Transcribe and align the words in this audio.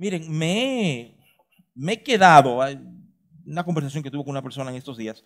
Miren, 0.00 0.30
me, 0.30 1.14
he 1.92 2.02
quedado, 2.02 2.60
una 3.44 3.64
conversación 3.64 4.02
que 4.02 4.10
tuve 4.10 4.24
con 4.24 4.30
una 4.30 4.40
persona 4.40 4.70
en 4.70 4.78
estos 4.78 4.96
días, 4.96 5.22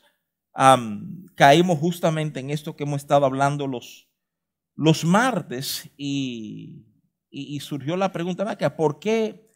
caímos 1.37 1.79
justamente 1.79 2.41
en 2.41 2.51
esto 2.51 2.75
que 2.75 2.83
hemos 2.83 3.01
estado 3.01 3.25
hablando 3.25 3.69
los, 3.69 4.09
los 4.75 5.05
martes 5.05 5.89
y, 5.97 6.83
surgió 7.61 7.97
la 7.97 8.11
pregunta, 8.11 8.59
¿por 8.77 8.99
qué, 8.99 9.49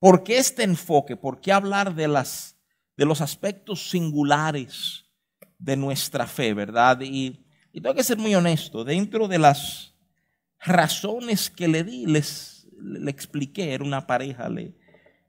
¿por 0.00 0.24
qué 0.24 0.38
este 0.38 0.64
enfoque? 0.64 1.16
¿Por 1.16 1.40
qué 1.40 1.52
hablar 1.52 1.94
de, 1.94 2.08
las, 2.08 2.58
de 2.96 3.04
los 3.04 3.20
aspectos 3.20 3.90
singulares 3.90 5.04
de 5.56 5.76
nuestra 5.76 6.26
fe, 6.26 6.52
verdad? 6.52 7.00
Y, 7.00 7.46
y 7.72 7.80
tengo 7.80 7.94
que 7.94 8.02
ser 8.02 8.18
muy 8.18 8.34
honesto, 8.34 8.82
dentro 8.82 9.28
de 9.28 9.38
las 9.38 9.94
razones 10.58 11.48
que 11.48 11.68
le 11.68 11.84
di, 11.84 12.06
les 12.06 12.53
le 12.80 13.10
expliqué, 13.10 13.72
era 13.74 13.84
una 13.84 14.06
pareja, 14.06 14.48
le, 14.48 14.74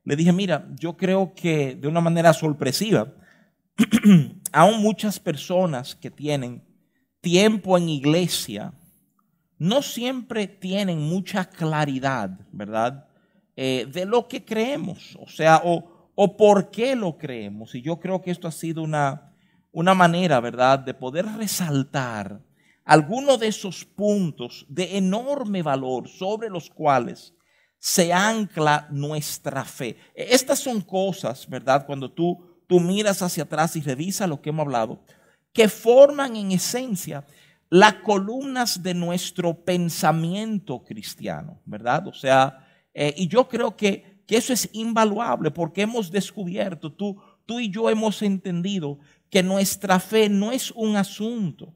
le 0.04 0.16
dije, 0.16 0.32
mira, 0.32 0.68
yo 0.80 0.96
creo 0.96 1.34
que 1.36 1.76
de 1.76 1.88
una 1.88 2.02
manera 2.02 2.34
sorpresiva, 2.34 3.14
aún 4.52 4.82
muchas 4.82 5.20
personas 5.20 5.96
que 5.96 6.12
tienen 6.12 6.64
tiempo 7.22 7.78
en 7.78 7.90
iglesia, 7.90 8.74
no 9.58 9.82
siempre 9.82 10.48
tienen 10.48 11.00
mucha 11.00 11.46
claridad, 11.46 12.40
¿verdad? 12.52 13.08
Eh, 13.56 13.88
de 13.92 14.06
lo 14.06 14.28
que 14.28 14.44
creemos, 14.44 15.18
o 15.20 15.28
sea, 15.28 15.62
o, 15.64 16.12
o, 16.14 16.38
por 16.38 16.72
qué 16.72 16.96
lo 16.96 17.18
creemos. 17.18 17.74
Y 17.74 17.82
yo 17.82 18.00
creo 18.00 18.22
que 18.22 18.32
esto 18.32 18.48
ha 18.48 18.52
sido 18.52 18.84
una, 18.84 19.34
una 19.72 19.94
manera, 19.94 20.40
¿verdad?, 20.40 20.80
de 20.80 20.94
poder 20.94 21.26
resaltar 21.38 22.42
algunos 22.86 23.40
de 23.40 23.48
esos 23.48 23.84
puntos 23.84 24.66
de 24.70 24.98
enorme 24.98 25.62
valor 25.62 26.08
sobre 26.08 26.50
los 26.50 26.70
cuales 26.70 27.34
se 27.78 28.14
ancla 28.14 28.88
nuestra 28.92 29.66
fe. 29.66 29.98
Estas 30.16 30.60
son 30.60 30.82
cosas, 30.82 31.48
¿verdad? 31.50 31.86
Cuando 31.86 32.12
tú 32.12 32.56
tú 32.68 32.80
miras 32.80 33.22
hacia 33.22 33.44
atrás 33.44 33.76
y 33.76 33.82
revisas 33.82 34.30
lo 34.30 34.42
que 34.42 34.50
hemos 34.50 34.66
hablado, 34.66 35.04
que 35.54 35.68
forman 35.68 36.36
en 36.36 36.52
esencia 36.52 37.26
las 37.70 37.96
columnas 37.96 38.84
de 38.84 38.94
nuestro 38.94 39.64
pensamiento 39.64 40.84
cristiano, 40.84 41.62
¿verdad? 41.66 42.08
O 42.08 42.14
sea, 42.14 42.68
eh, 42.94 43.14
y 43.18 43.28
yo 43.28 43.48
creo 43.48 43.76
que, 43.76 44.22
que, 44.28 44.38
eso 44.38 44.54
es 44.54 44.70
invaluable 44.74 45.52
porque 45.52 45.82
hemos 45.82 46.12
descubierto, 46.12 46.94
tú, 46.94 47.22
tú 47.46 47.60
y 47.60 47.70
yo 47.70 47.90
hemos 47.90 48.22
entendido 48.22 49.00
que 49.30 49.44
nuestra 49.44 50.00
fe 50.00 50.30
no 50.30 50.52
es 50.52 50.72
un 50.72 50.96
asunto 50.96 51.74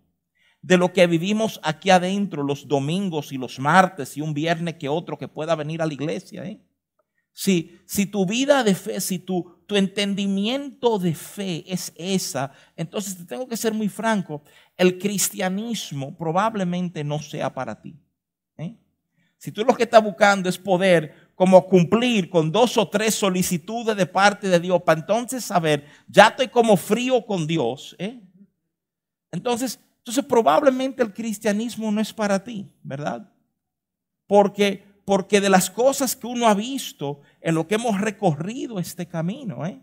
de 0.62 0.78
lo 0.78 0.92
que 0.92 1.08
vivimos 1.08 1.60
aquí 1.64 1.90
adentro 1.90 2.44
los 2.44 2.68
domingos 2.68 3.32
y 3.32 3.38
los 3.38 3.60
martes 3.60 4.18
y 4.18 4.22
un 4.22 4.34
viernes 4.34 4.76
que 4.76 4.90
otro 4.90 5.18
que 5.18 5.28
pueda 5.28 5.56
venir 5.56 5.82
a 5.82 5.86
la 5.86 5.94
iglesia. 5.94 6.44
¿eh? 6.46 6.62
Si, 7.32 7.80
si 7.86 8.06
tu 8.06 8.26
vida 8.26 8.64
de 8.64 8.76
fe, 8.76 9.00
si 9.00 9.20
tu, 9.20 9.64
tu 9.66 9.76
entendimiento 9.76 11.00
de 11.00 11.16
fe 11.16 11.64
es 11.66 11.94
esa, 11.96 12.52
entonces 12.76 13.18
te 13.18 13.26
tengo 13.26 13.48
que 13.48 13.56
ser 13.56 13.74
muy 13.74 13.88
franco, 13.88 14.44
el 14.76 14.98
cristianismo 14.98 16.18
probablemente 16.18 17.04
no 17.04 17.20
sea 17.22 17.54
para 17.54 17.82
ti. 17.82 17.96
¿eh? 18.58 18.76
Si 19.38 19.52
tú 19.52 19.64
lo 19.64 19.74
que 19.74 19.84
estás 19.84 20.04
buscando 20.04 20.50
es 20.50 20.58
poder 20.58 21.30
como 21.36 21.66
cumplir 21.68 22.30
con 22.30 22.52
dos 22.52 22.78
o 22.78 22.90
tres 22.90 23.16
solicitudes 23.16 23.96
de 23.96 24.06
parte 24.06 24.50
de 24.50 24.60
Dios 24.60 24.82
para 24.84 25.00
entonces 25.00 25.46
saber, 25.46 25.86
ya 26.06 26.28
estoy 26.28 26.50
como 26.50 26.76
frío 26.76 27.26
con 27.26 27.48
Dios, 27.48 27.96
¿eh? 27.98 28.20
entonces, 29.32 29.80
entonces 30.10 30.26
probablemente 30.26 31.04
el 31.04 31.14
cristianismo 31.14 31.92
no 31.92 32.02
es 32.02 32.12
para 32.12 32.44
ti, 32.44 32.74
¿verdad? 32.84 33.32
Porque 34.28 34.90
porque 35.10 35.42
de 35.42 35.50
las 35.50 35.72
cosas 35.72 36.16
que 36.16 36.28
uno 36.28 36.48
ha 36.48 36.54
visto 36.54 37.22
en 37.42 37.56
lo 37.56 37.66
que 37.66 37.74
hemos 37.74 38.00
recorrido 38.00 38.80
este 38.80 39.08
camino, 39.08 39.66
¿eh? 39.66 39.82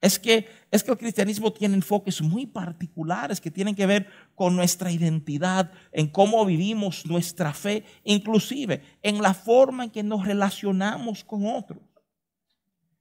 es, 0.00 0.18
que, 0.18 0.48
es 0.72 0.82
que 0.82 0.90
el 0.90 0.98
cristianismo 0.98 1.52
tiene 1.52 1.76
enfoques 1.76 2.20
muy 2.20 2.46
particulares 2.46 3.40
que 3.40 3.52
tienen 3.52 3.76
que 3.76 3.86
ver 3.86 4.08
con 4.34 4.56
nuestra 4.56 4.90
identidad, 4.90 5.70
en 5.92 6.08
cómo 6.08 6.44
vivimos 6.44 7.06
nuestra 7.06 7.52
fe, 7.52 7.84
inclusive 8.02 8.82
en 9.02 9.22
la 9.22 9.34
forma 9.34 9.84
en 9.84 9.90
que 9.90 10.02
nos 10.02 10.26
relacionamos 10.26 11.22
con 11.22 11.46
otros. 11.46 11.78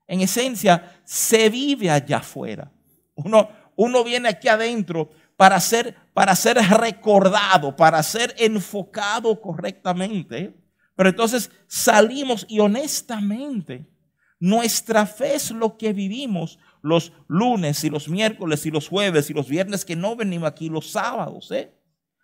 En 0.06 0.22
esencia, 0.22 1.02
se 1.04 1.50
vive 1.50 1.90
allá 1.90 2.18
afuera. 2.18 2.72
Uno, 3.16 3.50
uno 3.76 4.04
viene 4.04 4.30
aquí 4.30 4.50
adentro 4.50 5.10
para 5.36 5.60
ser, 5.60 5.96
para 6.20 6.36
ser 6.36 6.58
recordado, 6.58 7.74
para 7.74 8.04
ser 8.04 8.36
enfocado 8.38 9.40
correctamente. 9.40 10.54
Pero 10.94 11.08
entonces 11.08 11.50
salimos 11.66 12.46
y 12.50 12.60
honestamente, 12.60 13.90
nuestra 14.38 15.06
fe 15.06 15.36
es 15.36 15.50
lo 15.50 15.78
que 15.78 15.94
vivimos 15.94 16.60
los 16.82 17.14
lunes 17.30 17.86
y 17.86 17.90
los 17.90 18.10
miércoles 18.10 18.66
y 18.66 18.70
los 18.70 18.90
jueves 18.90 19.30
y 19.30 19.34
los 19.34 19.48
viernes 19.48 19.86
que 19.86 19.96
no 19.96 20.18
venimos 20.18 20.50
aquí, 20.50 20.68
los 20.68 20.92
sábados. 20.92 21.52
¿eh? 21.52 21.74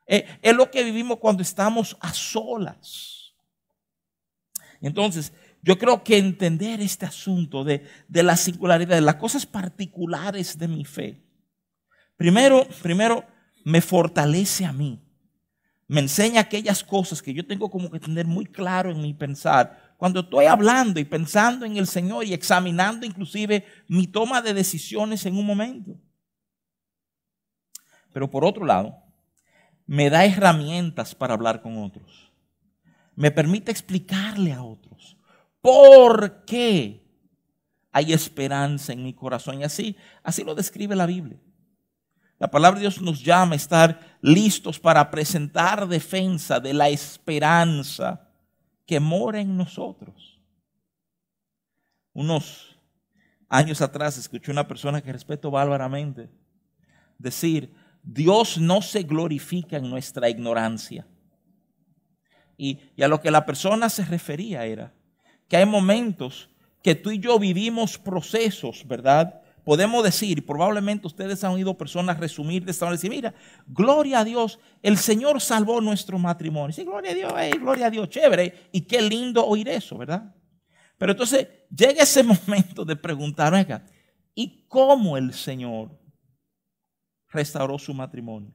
Eh, 0.07 0.25
es 0.41 0.53
lo 0.53 0.69
que 0.69 0.83
vivimos 0.83 1.19
cuando 1.19 1.41
estamos 1.41 1.95
a 2.01 2.13
solas. 2.13 3.33
Entonces, 4.81 5.31
yo 5.62 5.77
creo 5.77 6.03
que 6.03 6.17
entender 6.17 6.81
este 6.81 7.06
asunto 7.06 7.63
de, 7.63 7.88
de 8.09 8.23
la 8.23 8.35
singularidad, 8.35 8.95
de 8.95 9.01
las 9.01 9.16
cosas 9.16 9.45
particulares 9.45 10.57
de 10.57 10.67
mi 10.67 10.83
fe, 10.83 11.23
primero, 12.17 12.67
primero 12.81 13.33
me 13.65 13.81
fortalece 13.81 14.63
a 14.63 14.71
mí 14.71 15.05
me 15.87 16.01
enseña 16.01 16.41
aquellas 16.41 16.83
cosas 16.83 17.21
que 17.21 17.33
yo 17.33 17.45
tengo 17.45 17.69
como 17.69 17.91
que 17.91 17.99
tener 17.99 18.25
muy 18.25 18.45
claro 18.45 18.89
en 18.89 19.01
mi 19.01 19.13
pensar. 19.13 19.95
Cuando 19.97 20.21
estoy 20.21 20.45
hablando 20.45 20.99
y 20.99 21.05
pensando 21.05 21.65
en 21.65 21.77
el 21.77 21.87
Señor 21.87 22.25
y 22.25 22.33
examinando 22.33 23.05
inclusive 23.05 23.65
mi 23.87 24.07
toma 24.07 24.41
de 24.41 24.53
decisiones 24.53 25.25
en 25.25 25.37
un 25.37 25.45
momento. 25.45 25.95
Pero 28.11 28.29
por 28.29 28.43
otro 28.43 28.65
lado, 28.65 28.97
me 29.85 30.09
da 30.09 30.25
herramientas 30.25 31.13
para 31.13 31.35
hablar 31.35 31.61
con 31.61 31.77
otros. 31.77 32.31
Me 33.15 33.29
permite 33.29 33.71
explicarle 33.71 34.53
a 34.53 34.63
otros 34.63 35.17
por 35.61 36.45
qué 36.45 37.05
hay 37.91 38.11
esperanza 38.11 38.91
en 38.91 39.03
mi 39.03 39.13
corazón. 39.13 39.61
Y 39.61 39.63
así, 39.63 39.95
así 40.23 40.43
lo 40.43 40.55
describe 40.55 40.95
la 40.95 41.05
Biblia. 41.05 41.39
La 42.45 42.51
palabra 42.51 42.78
de 42.78 42.81
Dios 42.81 43.01
nos 43.01 43.23
llama 43.23 43.53
a 43.53 43.56
estar 43.56 44.19
listos 44.22 44.79
para 44.79 45.09
presentar 45.09 45.88
defensa 45.88 46.59
de 46.59 46.75
la 46.75 46.89
esperanza 46.89 48.29
que 48.85 49.00
mora 49.00 49.39
en 49.41 49.57
nosotros. 49.57 50.39
Unos 52.13 52.78
años 53.50 53.81
atrás 53.81 54.19
escuché 54.19 54.51
una 54.51 54.67
persona 54.67 55.01
que 55.01 55.11
respeto 55.11 55.50
bárbaramente 55.50 56.29
decir, 57.17 57.73
Dios 58.03 58.59
no 58.59 58.83
se 58.83 59.01
glorifica 59.01 59.77
en 59.77 59.89
nuestra 59.89 60.29
ignorancia. 60.29 61.07
Y, 62.57 62.79
y, 62.95 63.01
a 63.01 63.07
lo 63.07 63.22
que 63.22 63.31
la 63.31 63.44
persona 63.47 63.89
se 63.89 64.06
refería 64.06 64.67
era 64.67 64.94
que 65.47 65.57
hay 65.57 65.66
momentos 65.66 66.51
que 66.83 66.94
tú 66.94 67.09
y 67.09 67.17
yo 67.17 67.39
vivimos 67.39 67.97
procesos, 67.97 68.88
¿verdad? 68.88 69.41
Podemos 69.65 70.03
decir, 70.03 70.45
probablemente 70.45 71.07
ustedes 71.07 71.43
han 71.43 71.51
oído 71.51 71.77
personas 71.77 72.19
resumir 72.19 72.63
de 72.63 72.71
esta 72.71 72.85
manera, 72.85 72.97
decir, 72.97 73.09
mira, 73.09 73.33
gloria 73.67 74.19
a 74.19 74.23
Dios, 74.23 74.59
el 74.81 74.97
Señor 74.97 75.41
salvó 75.41 75.81
nuestro 75.81 76.19
matrimonio. 76.19 76.73
Sí, 76.73 76.85
gloria 76.85 77.11
a 77.11 77.15
Dios, 77.15 77.33
gloria 77.59 77.87
a 77.87 77.89
Dios, 77.89 78.07
chévere. 78.07 78.69
Y 78.71 78.81
qué 78.81 79.01
lindo 79.01 79.45
oír 79.45 79.67
eso, 79.67 79.97
¿verdad? 79.97 80.33
Pero 80.97 81.11
entonces 81.11 81.47
llega 81.75 82.03
ese 82.03 82.23
momento 82.47 82.85
de 82.85 82.95
preguntar, 82.95 83.51
venga, 83.51 83.83
¿y 84.35 84.65
cómo 84.67 85.17
el 85.17 85.33
Señor 85.33 85.99
restauró 87.29 87.79
su 87.79 87.93
matrimonio? 87.93 88.53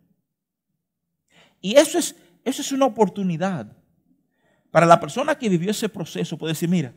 Y 1.60 1.76
eso 1.76 1.98
es, 1.98 2.16
eso 2.44 2.62
es 2.62 2.72
una 2.72 2.86
oportunidad 2.86 3.76
para 4.70 4.86
la 4.86 5.00
persona 5.00 5.34
que 5.34 5.48
vivió 5.48 5.72
ese 5.72 5.88
proceso, 5.88 6.38
puede 6.38 6.52
decir, 6.52 6.68
mira, 6.68 6.94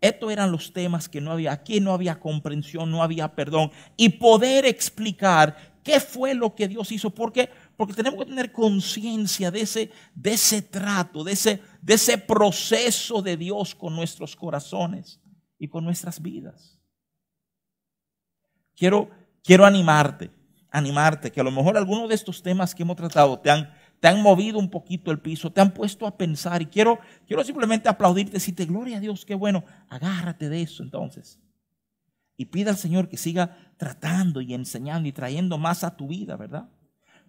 estos 0.00 0.30
eran 0.30 0.52
los 0.52 0.72
temas 0.72 1.08
que 1.08 1.20
no 1.20 1.32
había, 1.32 1.52
aquí 1.52 1.80
no 1.80 1.92
había 1.92 2.20
comprensión, 2.20 2.90
no 2.90 3.02
había 3.02 3.34
perdón. 3.34 3.70
Y 3.96 4.10
poder 4.10 4.66
explicar 4.66 5.56
qué 5.82 6.00
fue 6.00 6.34
lo 6.34 6.54
que 6.54 6.68
Dios 6.68 6.92
hizo. 6.92 7.10
¿Por 7.10 7.32
qué? 7.32 7.48
Porque 7.76 7.94
tenemos 7.94 8.18
que 8.18 8.26
tener 8.26 8.52
conciencia 8.52 9.50
de 9.50 9.60
ese, 9.60 9.90
de 10.14 10.32
ese 10.32 10.62
trato, 10.62 11.24
de 11.24 11.32
ese, 11.32 11.62
de 11.80 11.94
ese 11.94 12.18
proceso 12.18 13.22
de 13.22 13.36
Dios 13.36 13.74
con 13.74 13.94
nuestros 13.94 14.36
corazones 14.36 15.20
y 15.58 15.68
con 15.68 15.84
nuestras 15.84 16.20
vidas. 16.20 16.78
Quiero, 18.74 19.10
quiero 19.42 19.64
animarte, 19.64 20.30
animarte, 20.70 21.32
que 21.32 21.40
a 21.40 21.44
lo 21.44 21.50
mejor 21.50 21.76
algunos 21.76 22.08
de 22.08 22.14
estos 22.14 22.42
temas 22.42 22.74
que 22.74 22.82
hemos 22.82 22.96
tratado 22.96 23.38
te 23.38 23.50
han 23.50 23.72
te 24.06 24.10
han 24.10 24.22
movido 24.22 24.60
un 24.60 24.70
poquito 24.70 25.10
el 25.10 25.18
piso, 25.18 25.50
te 25.50 25.60
han 25.60 25.74
puesto 25.74 26.06
a 26.06 26.16
pensar 26.16 26.62
y 26.62 26.66
quiero, 26.66 27.00
quiero 27.26 27.42
simplemente 27.42 27.88
aplaudirte, 27.88 28.34
decirte, 28.34 28.64
gloria 28.64 28.98
a 28.98 29.00
Dios, 29.00 29.24
qué 29.24 29.34
bueno, 29.34 29.64
agárrate 29.88 30.48
de 30.48 30.62
eso 30.62 30.84
entonces. 30.84 31.40
Y 32.36 32.44
pida 32.44 32.70
al 32.70 32.76
Señor 32.76 33.08
que 33.08 33.16
siga 33.16 33.72
tratando 33.76 34.40
y 34.40 34.54
enseñando 34.54 35.08
y 35.08 35.12
trayendo 35.12 35.58
más 35.58 35.82
a 35.82 35.96
tu 35.96 36.06
vida, 36.06 36.36
¿verdad? 36.36 36.68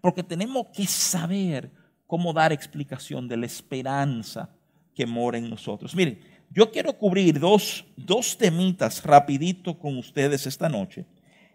Porque 0.02 0.22
tenemos 0.22 0.68
que 0.72 0.86
saber 0.86 1.72
cómo 2.06 2.32
dar 2.32 2.54
explicación 2.54 3.28
de 3.28 3.38
la 3.38 3.48
esperanza 3.48 4.52
que 4.94 5.08
mora 5.08 5.40
en 5.40 5.50
nosotros. 5.50 5.96
Miren, 5.96 6.20
yo 6.52 6.72
quiero 6.72 6.96
cubrir 6.96 7.40
dos, 7.40 7.86
dos 7.96 8.38
temitas 8.38 9.04
rapidito 9.04 9.80
con 9.80 9.98
ustedes 9.98 10.46
esta 10.46 10.70
noche. 10.70 11.08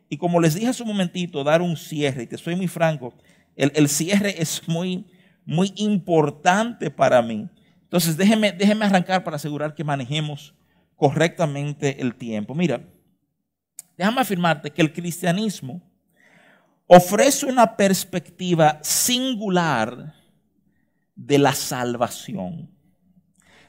Y 0.09 0.17
como 0.17 0.41
les 0.41 0.55
dije 0.55 0.67
hace 0.67 0.83
un 0.83 0.89
momentito, 0.89 1.45
dar 1.45 1.63
un 1.63 1.77
cierre, 1.77 2.25
y 2.25 2.27
te 2.27 2.39
soy 2.39 2.57
muy 2.57 2.67
franco, 2.67 3.15
el, 3.55 3.71
el 3.75 3.89
cierre 3.89 4.35
es 4.41 4.67
muy, 4.67 5.05
muy 5.45 5.73
importante 5.77 6.91
para 6.91 7.23
mí. 7.23 7.49
Entonces, 7.83 8.17
déjeme, 8.17 8.53
déjeme 8.53 8.85
arrancar 8.85 9.25
para 9.25 9.37
asegurar 9.37 9.75
que 9.75 9.85
manejemos 9.85 10.55
correctamente 10.97 12.01
el 12.01 12.15
tiempo. 12.15 12.55
Mira, 12.55 12.83
déjame 13.97 14.21
afirmarte 14.21 14.71
que 14.71 14.83
el 14.83 14.93
cristianismo 14.93 15.83
ofrece 16.87 17.47
una 17.47 17.77
perspectiva 17.77 18.79
singular 18.83 20.15
de 21.15 21.39
la 21.39 21.55
salvación. 21.55 22.71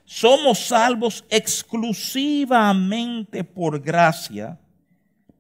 Somos 0.06 0.60
salvos 0.60 1.26
exclusivamente 1.30 3.44
por 3.44 3.81
gracia 3.81 4.60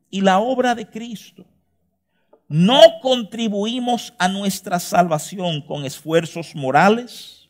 y 0.09 0.21
la 0.21 0.39
obra 0.39 0.73
de 0.73 0.89
Cristo. 0.89 1.45
No 2.53 2.81
contribuimos 3.01 4.13
a 4.19 4.27
nuestra 4.27 4.79
salvación 4.79 5.61
con 5.61 5.85
esfuerzos 5.85 6.53
morales, 6.53 7.49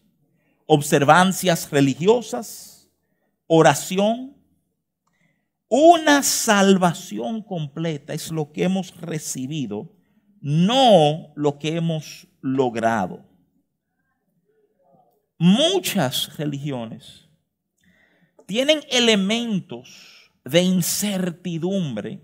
observancias 0.65 1.69
religiosas, 1.69 2.89
oración. 3.47 4.37
Una 5.67 6.23
salvación 6.23 7.41
completa 7.41 8.13
es 8.13 8.31
lo 8.31 8.53
que 8.53 8.63
hemos 8.63 8.95
recibido, 9.01 9.91
no 10.39 11.33
lo 11.35 11.59
que 11.59 11.75
hemos 11.75 12.27
logrado 12.39 13.33
muchas 15.43 16.37
religiones 16.37 17.27
tienen 18.45 18.79
elementos 18.89 20.31
de 20.45 20.61
incertidumbre 20.61 22.21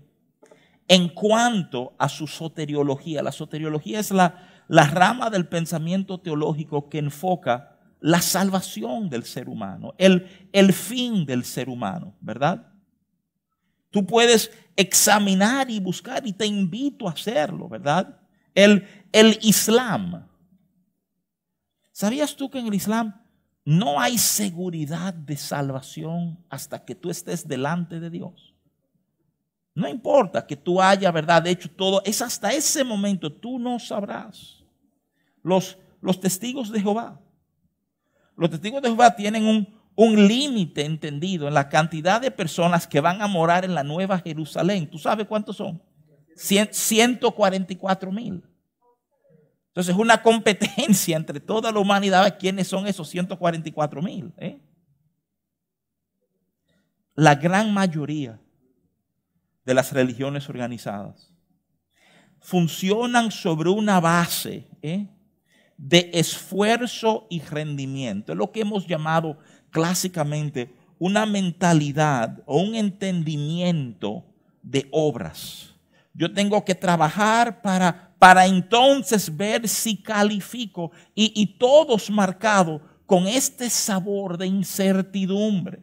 en 0.90 1.08
cuanto 1.08 1.94
a 1.98 2.08
su 2.08 2.26
soteriología. 2.26 3.22
La 3.22 3.30
soteriología 3.30 4.00
es 4.00 4.10
la, 4.10 4.64
la 4.66 4.84
rama 4.88 5.30
del 5.30 5.46
pensamiento 5.46 6.18
teológico 6.18 6.88
que 6.88 6.98
enfoca 6.98 7.78
la 8.00 8.20
salvación 8.20 9.08
del 9.08 9.24
ser 9.24 9.48
humano, 9.48 9.94
el, 9.96 10.26
el 10.52 10.72
fin 10.72 11.24
del 11.24 11.44
ser 11.44 11.68
humano, 11.68 12.16
¿verdad? 12.20 12.66
Tú 13.90 14.04
puedes 14.04 14.50
examinar 14.74 15.70
y 15.70 15.78
buscar 15.78 16.26
y 16.26 16.32
te 16.32 16.46
invito 16.46 17.08
a 17.08 17.12
hacerlo, 17.12 17.68
¿verdad? 17.68 18.20
El, 18.54 18.84
el 19.12 19.38
Islam 19.42 20.26
¿Sabías 22.00 22.34
tú 22.34 22.48
que 22.48 22.58
en 22.58 22.66
el 22.66 22.72
Islam 22.72 23.14
no 23.62 24.00
hay 24.00 24.16
seguridad 24.16 25.12
de 25.12 25.36
salvación 25.36 26.42
hasta 26.48 26.82
que 26.82 26.94
tú 26.94 27.10
estés 27.10 27.46
delante 27.46 28.00
de 28.00 28.08
Dios? 28.08 28.49
No 29.74 29.88
importa 29.88 30.46
que 30.46 30.56
tú 30.56 30.80
haya, 30.80 31.10
¿verdad?, 31.10 31.46
hecho 31.46 31.70
todo, 31.70 32.02
es 32.04 32.20
hasta 32.20 32.52
ese 32.52 32.84
momento, 32.84 33.32
tú 33.32 33.58
no 33.58 33.78
sabrás. 33.78 34.64
Los, 35.42 35.78
los 36.00 36.20
testigos 36.20 36.70
de 36.70 36.80
Jehová, 36.80 37.20
los 38.36 38.50
testigos 38.50 38.82
de 38.82 38.88
Jehová 38.88 39.14
tienen 39.14 39.46
un, 39.46 39.68
un 39.94 40.26
límite 40.26 40.84
entendido 40.84 41.46
en 41.46 41.54
la 41.54 41.68
cantidad 41.68 42.20
de 42.20 42.30
personas 42.30 42.86
que 42.86 43.00
van 43.00 43.22
a 43.22 43.26
morar 43.26 43.64
en 43.64 43.74
la 43.74 43.84
Nueva 43.84 44.18
Jerusalén. 44.18 44.88
¿Tú 44.88 44.98
sabes 44.98 45.26
cuántos 45.26 45.56
son? 45.56 45.82
144 46.36 48.10
mil. 48.10 48.42
Entonces 49.68 49.94
es 49.94 50.00
una 50.00 50.22
competencia 50.22 51.16
entre 51.16 51.38
toda 51.38 51.70
la 51.70 51.78
humanidad. 51.78 52.38
¿Quiénes 52.38 52.66
son 52.66 52.86
esos 52.86 53.08
144 53.08 54.02
mil? 54.02 54.32
Eh? 54.38 54.58
La 57.14 57.34
gran 57.34 57.72
mayoría 57.72 58.40
de 59.70 59.74
las 59.74 59.92
religiones 59.92 60.48
organizadas 60.48 61.30
funcionan 62.40 63.30
sobre 63.30 63.70
una 63.70 64.00
base 64.00 64.66
eh, 64.82 65.06
de 65.76 66.10
esfuerzo 66.12 67.28
y 67.30 67.40
rendimiento. 67.40 68.32
Es 68.32 68.38
lo 68.38 68.50
que 68.50 68.62
hemos 68.62 68.84
llamado 68.84 69.38
clásicamente 69.70 70.74
una 70.98 71.24
mentalidad 71.24 72.42
o 72.46 72.60
un 72.60 72.74
entendimiento 72.74 74.24
de 74.60 74.88
obras. 74.90 75.76
Yo 76.14 76.32
tengo 76.32 76.64
que 76.64 76.74
trabajar 76.74 77.62
para 77.62 78.10
para 78.18 78.44
entonces 78.44 79.34
ver 79.34 79.66
si 79.66 79.96
califico 79.96 80.90
y, 81.14 81.46
todos 81.58 82.10
marcados 82.10 82.82
con 83.06 83.26
este 83.26 83.70
sabor 83.70 84.36
de 84.36 84.46
incertidumbre. 84.46 85.82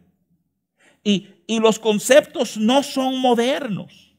Y, 1.02 1.30
los 1.58 1.78
conceptos 1.78 2.58
no 2.58 2.82
son 2.82 3.18
modernos. 3.18 4.14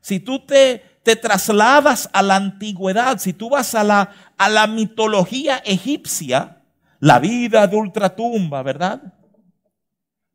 Si 0.00 0.20
tú 0.20 0.46
te, 0.46 0.78
te, 1.02 1.16
trasladas 1.16 2.08
a 2.12 2.22
la 2.22 2.36
antigüedad, 2.36 3.18
si 3.18 3.32
tú 3.32 3.50
vas 3.50 3.74
a 3.74 3.84
la, 3.84 4.12
a 4.38 4.48
la 4.48 4.66
mitología 4.66 5.58
egipcia, 5.58 6.62
la 7.00 7.18
vida 7.18 7.66
de 7.66 7.76
ultratumba, 7.76 8.62
¿verdad? 8.62 9.12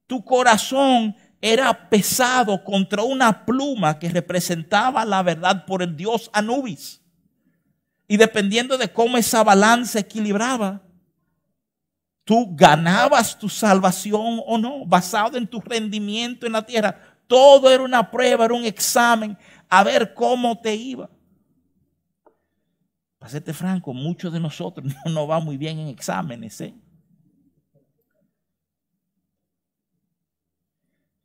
Tu 0.06 0.24
corazón 0.24 1.16
era 1.42 1.90
pesado 1.90 2.64
contra 2.64 3.04
una 3.04 3.46
pluma 3.46 3.98
que 3.98 4.10
representaba 4.10 5.06
la 5.06 5.24
verdad 5.24 5.66
por 5.66 5.82
el 5.82 5.96
dios 5.96 6.30
Anubis. 6.34 7.02
Y 8.08 8.18
dependiendo 8.18 8.78
de 8.78 8.92
cómo 8.92 9.18
esa 9.18 9.44
balanza 9.44 10.00
equilibraba, 10.00 10.82
tú 12.26 12.54
ganabas 12.56 13.38
tu 13.38 13.48
salvación 13.48 14.42
o 14.46 14.58
no, 14.58 14.86
basado 14.86 15.38
en 15.38 15.48
tu 15.48 15.62
rendimiento 15.62 16.46
en 16.46 16.54
la 16.54 16.66
tierra. 16.66 17.00
Todo 17.28 17.72
era 17.72 17.84
una 17.84 18.12
prueba, 18.12 18.46
era 18.46 18.54
un 18.54 18.66
examen, 18.66 19.38
a 19.70 19.84
ver 19.84 20.14
cómo 20.14 20.60
te 20.60 20.76
iba. 20.76 21.10
Para 23.20 23.32
serte 23.32 23.54
franco, 23.54 23.94
muchos 23.94 24.34
de 24.34 24.40
nosotros 24.40 24.86
no 25.06 25.12
nos 25.12 25.30
va 25.30 25.40
muy 25.40 25.56
bien 25.56 25.80
en 25.80 25.88
exámenes. 25.88 26.60
¿eh? 26.62 26.74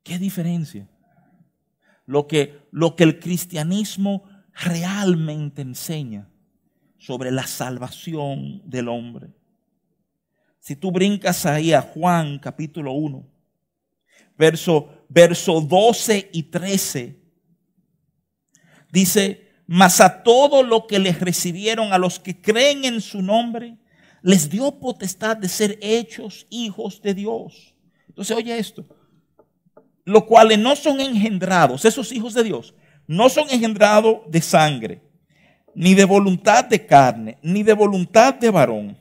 ¿Qué 0.03 0.19
diferencia? 0.19 0.88
Lo 2.05 2.26
que, 2.26 2.69
lo 2.73 2.94
que 2.94 3.05
el 3.05 3.19
cristianismo 3.19 4.25
realmente 4.53 5.62
enseña 5.62 6.29
sobre 6.99 7.31
la 7.31 7.46
salvación 7.46 8.61
del 8.69 8.88
hombre. 8.88 9.39
Si 10.60 10.76
tú 10.76 10.92
brincas 10.92 11.46
ahí 11.46 11.72
a 11.72 11.80
Juan 11.80 12.38
capítulo 12.38 12.92
1, 12.92 13.26
verso, 14.36 15.06
verso 15.08 15.60
12 15.60 16.31
y 16.32 16.43
13, 16.44 17.19
dice, 18.93 19.48
mas 19.67 20.00
a 20.00 20.22
todo 20.22 20.62
lo 20.62 20.86
que 20.86 20.98
les 20.98 21.19
recibieron, 21.19 21.93
a 21.93 21.98
los 21.98 22.20
que 22.20 22.40
creen 22.40 22.84
en 22.84 23.00
su 23.00 23.22
nombre, 23.22 23.79
les 24.22 24.50
dio 24.50 24.79
potestad 24.79 25.38
de 25.38 25.48
ser 25.48 25.79
hechos 25.81 26.46
hijos 26.50 27.00
de 27.00 27.14
Dios. 27.14 27.74
Entonces, 28.08 28.36
oye 28.36 28.58
esto, 28.58 28.84
los 30.05 30.24
cuales 30.24 30.58
no 30.58 30.76
son 30.76 31.00
engendrados, 31.00 31.86
esos 31.86 32.12
hijos 32.12 32.34
de 32.34 32.44
Dios, 32.44 32.74
no 33.06 33.31
son 33.31 33.48
engendrados 33.48 34.19
de 34.29 34.43
sangre, 34.43 35.02
ni 35.74 35.94
de 35.94 36.05
voluntad 36.05 36.67
de 36.67 36.84
carne, 36.84 37.38
ni 37.43 37.62
de 37.62 37.72
voluntad 37.72 38.34
de 38.34 38.50
varón, 38.50 38.99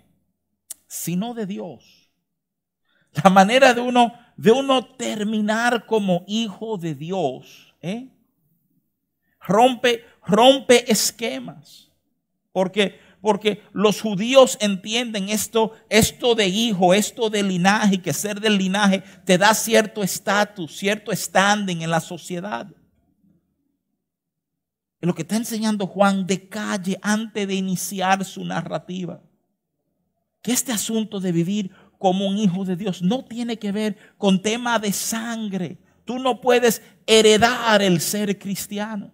sino 0.89 1.33
de 1.33 1.45
Dios. 1.45 2.11
La 3.23 3.29
manera 3.29 3.73
de 3.73 3.79
uno, 3.79 4.13
de 4.35 4.51
uno 4.51 4.85
terminar 4.85 5.85
como 5.85 6.25
hijo 6.27 6.77
de 6.77 6.95
Dios, 6.95 7.73
¿eh? 7.81 8.09
rompe, 9.39 10.03
rompe 10.25 10.91
esquemas. 10.91 11.89
Porque 12.51 12.99
porque 13.21 13.63
los 13.73 14.01
judíos 14.01 14.57
entienden 14.61 15.29
esto, 15.29 15.73
esto 15.89 16.35
de 16.35 16.47
hijo, 16.47 16.93
esto 16.93 17.29
de 17.29 17.43
linaje, 17.43 18.01
que 18.01 18.13
ser 18.13 18.39
del 18.39 18.57
linaje 18.57 19.03
te 19.25 19.37
da 19.37 19.53
cierto 19.53 20.03
estatus, 20.03 20.77
cierto 20.77 21.13
standing 21.13 21.81
en 21.81 21.89
la 21.89 21.99
sociedad. 21.99 22.67
Lo 25.01 25.13
que 25.13 25.23
está 25.23 25.35
enseñando 25.35 25.87
Juan 25.87 26.25
de 26.25 26.47
calle 26.47 26.97
antes 27.01 27.47
de 27.47 27.55
iniciar 27.55 28.23
su 28.23 28.43
narrativa. 28.45 29.21
Que 30.41 30.51
este 30.51 30.71
asunto 30.71 31.19
de 31.19 31.31
vivir 31.31 31.71
como 31.97 32.27
un 32.27 32.37
hijo 32.37 32.65
de 32.65 32.75
Dios 32.75 33.01
no 33.01 33.25
tiene 33.25 33.57
que 33.57 33.71
ver 33.71 33.97
con 34.17 34.41
tema 34.41 34.79
de 34.79 34.93
sangre. 34.93 35.77
Tú 36.05 36.17
no 36.17 36.41
puedes 36.41 36.81
heredar 37.05 37.81
el 37.81 38.01
ser 38.01 38.39
cristiano. 38.39 39.11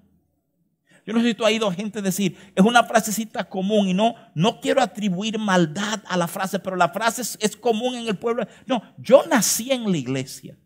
Yo 1.06 1.14
no 1.14 1.22
sé 1.22 1.28
si 1.28 1.34
tú 1.36 1.44
has 1.46 1.52
oído 1.52 1.72
gente 1.72 2.02
decir, 2.02 2.36
es 2.56 2.66
una 2.66 2.84
frasecita 2.84 3.44
común 3.44 3.88
y 3.88 3.94
no, 3.94 4.16
no 4.34 4.60
quiero 4.60 4.82
atribuir 4.82 5.38
maldad 5.38 6.02
a 6.08 6.18
la 6.18 6.28
frase, 6.28 6.58
pero 6.58 6.76
la 6.76 6.90
frase 6.90 7.22
es, 7.22 7.38
es 7.42 7.56
común 7.56 7.96
en 7.96 8.08
el 8.08 8.18
pueblo. 8.18 8.48
No, 8.66 8.82
yo 8.98 9.24
nací 9.30 9.72
en 9.72 9.92
la 9.92 9.98
iglesia. 9.98 10.58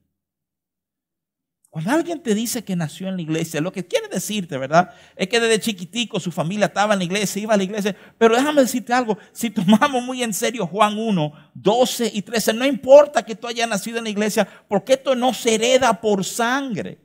Cuando 1.69 1.91
alguien 1.91 2.23
te 2.23 2.33
dice 2.33 2.63
que 2.63 2.75
nació 2.75 3.09
en 3.09 3.15
la 3.15 3.21
iglesia, 3.21 3.61
lo 3.61 3.71
que 3.71 3.85
quiere 3.85 4.07
decirte, 4.07 4.57
¿verdad? 4.57 4.91
Es 5.15 5.27
que 5.27 5.39
desde 5.39 5.59
chiquitico 5.59 6.19
su 6.19 6.31
familia 6.31 6.65
estaba 6.65 6.93
en 6.93 6.99
la 6.99 7.05
iglesia, 7.05 7.43
iba 7.43 7.53
a 7.53 7.57
la 7.57 7.63
iglesia. 7.63 7.95
Pero 8.17 8.35
déjame 8.35 8.61
decirte 8.61 8.91
algo, 8.91 9.19
si 9.31 9.51
tomamos 9.51 10.01
muy 10.03 10.23
en 10.23 10.33
serio 10.33 10.65
Juan 10.65 10.97
1, 10.97 11.51
12 11.53 12.11
y 12.11 12.23
13, 12.23 12.53
no 12.53 12.65
importa 12.65 13.23
que 13.23 13.35
tú 13.35 13.47
hayas 13.47 13.69
nacido 13.69 13.99
en 13.99 14.05
la 14.05 14.09
iglesia, 14.09 14.47
porque 14.67 14.93
esto 14.93 15.13
no 15.13 15.31
se 15.31 15.55
hereda 15.55 16.01
por 16.01 16.25
sangre. 16.25 16.99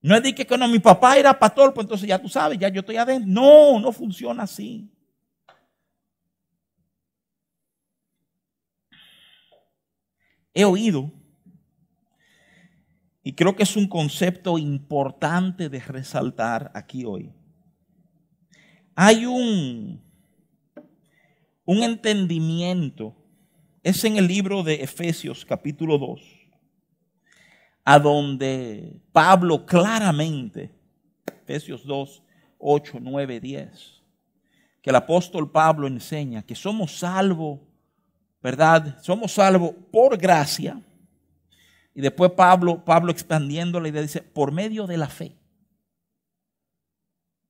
No 0.00 0.16
es 0.16 0.22
de 0.22 0.34
que 0.34 0.56
no, 0.56 0.66
mi 0.66 0.78
papá 0.78 1.18
era 1.18 1.38
pastor, 1.38 1.74
pues 1.74 1.84
entonces 1.84 2.08
ya 2.08 2.18
tú 2.18 2.30
sabes, 2.30 2.58
ya 2.58 2.70
yo 2.70 2.80
estoy 2.80 2.96
adentro. 2.96 3.30
No, 3.30 3.78
no 3.78 3.92
funciona 3.92 4.44
así. 4.44 4.90
He 10.54 10.64
oído 10.64 11.21
y 13.22 13.34
creo 13.34 13.54
que 13.54 13.62
es 13.62 13.76
un 13.76 13.86
concepto 13.86 14.58
importante 14.58 15.68
de 15.68 15.78
resaltar 15.80 16.72
aquí 16.74 17.04
hoy. 17.04 17.32
Hay 18.94 19.24
un, 19.26 20.02
un 21.64 21.82
entendimiento, 21.82 23.14
es 23.82 24.04
en 24.04 24.16
el 24.16 24.26
libro 24.26 24.62
de 24.62 24.82
Efesios 24.82 25.44
capítulo 25.44 25.98
2, 25.98 26.20
a 27.84 27.98
donde 27.98 29.00
Pablo 29.12 29.66
claramente, 29.66 30.74
Efesios 31.42 31.86
2, 31.86 32.22
8, 32.58 32.98
9, 33.00 33.40
10, 33.40 34.02
que 34.82 34.90
el 34.90 34.96
apóstol 34.96 35.50
Pablo 35.50 35.86
enseña 35.86 36.42
que 36.42 36.56
somos 36.56 36.98
salvos, 36.98 37.60
¿verdad? 38.42 39.00
Somos 39.00 39.32
salvos 39.32 39.74
por 39.92 40.18
gracia 40.18 40.82
y 41.94 42.00
después 42.00 42.32
Pablo, 42.32 42.84
Pablo 42.84 43.12
expandiendo 43.12 43.80
la 43.80 43.88
idea, 43.88 44.02
dice, 44.02 44.22
por 44.22 44.52
medio 44.52 44.86
de 44.86 44.96
la 44.96 45.08
fe. 45.08 45.36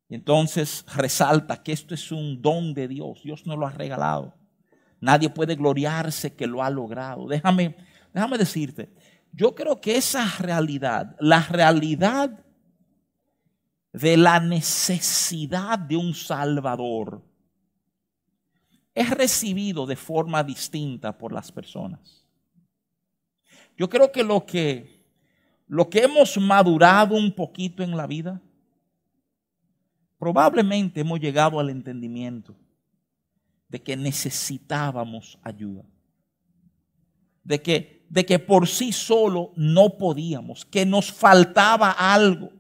Y 0.09 0.15
entonces 0.15 0.85
resalta 0.95 1.63
que 1.63 1.73
esto 1.73 1.95
es 1.95 2.13
un 2.13 2.43
don 2.43 2.75
de 2.75 2.89
Dios. 2.89 3.23
Dios 3.23 3.47
nos 3.47 3.57
lo 3.57 3.67
ha 3.67 3.71
regalado. 3.71 4.35
Nadie 5.01 5.31
puede 5.31 5.55
gloriarse 5.55 6.35
que 6.35 6.47
lo 6.47 6.63
ha 6.63 6.71
logrado. 6.71 7.27
Déjame, 7.29 7.77
déjame 8.13 8.37
decirte, 8.37 8.93
yo 9.33 9.55
creo 9.55 9.81
que 9.81 9.97
esa 9.97 10.27
realidad, 10.39 11.17
la 11.19 11.41
realidad 11.41 12.45
de 13.93 14.17
la 14.17 14.39
necesidad 14.41 15.79
de 15.79 15.97
un 15.97 16.15
Salvador, 16.15 17.23
es 18.95 19.09
recibido 19.11 19.87
de 19.87 19.97
forma 19.97 20.45
distinta 20.45 21.17
por 21.17 21.33
las 21.33 21.51
personas. 21.51 22.22
Yo 23.77 23.89
creo 23.89 24.13
que 24.13 24.23
lo 24.23 24.45
que 24.45 24.93
lo 25.73 25.89
que 25.89 26.01
hemos 26.01 26.37
madurado 26.37 27.15
un 27.15 27.33
poquito 27.33 27.83
en 27.83 27.97
la 27.97 28.07
vida, 28.07 28.43
probablemente 30.19 31.01
hemos 31.01 31.19
llegado 31.19 31.59
al 31.59 31.71
entendimiento 31.71 32.55
de 33.71 33.83
que 33.83 33.97
necesitábamos 33.97 35.39
ayuda. 35.43 35.83
De 37.43 37.63
que, 37.63 38.05
de 38.11 38.27
que 38.27 38.39
por 38.39 38.69
sí 38.69 38.93
solo 38.93 39.53
no 39.57 39.97
podíamos, 39.97 40.67
que 40.67 40.85
nos 40.85 41.11
faltaba 41.11 41.91
algo. 41.91 42.53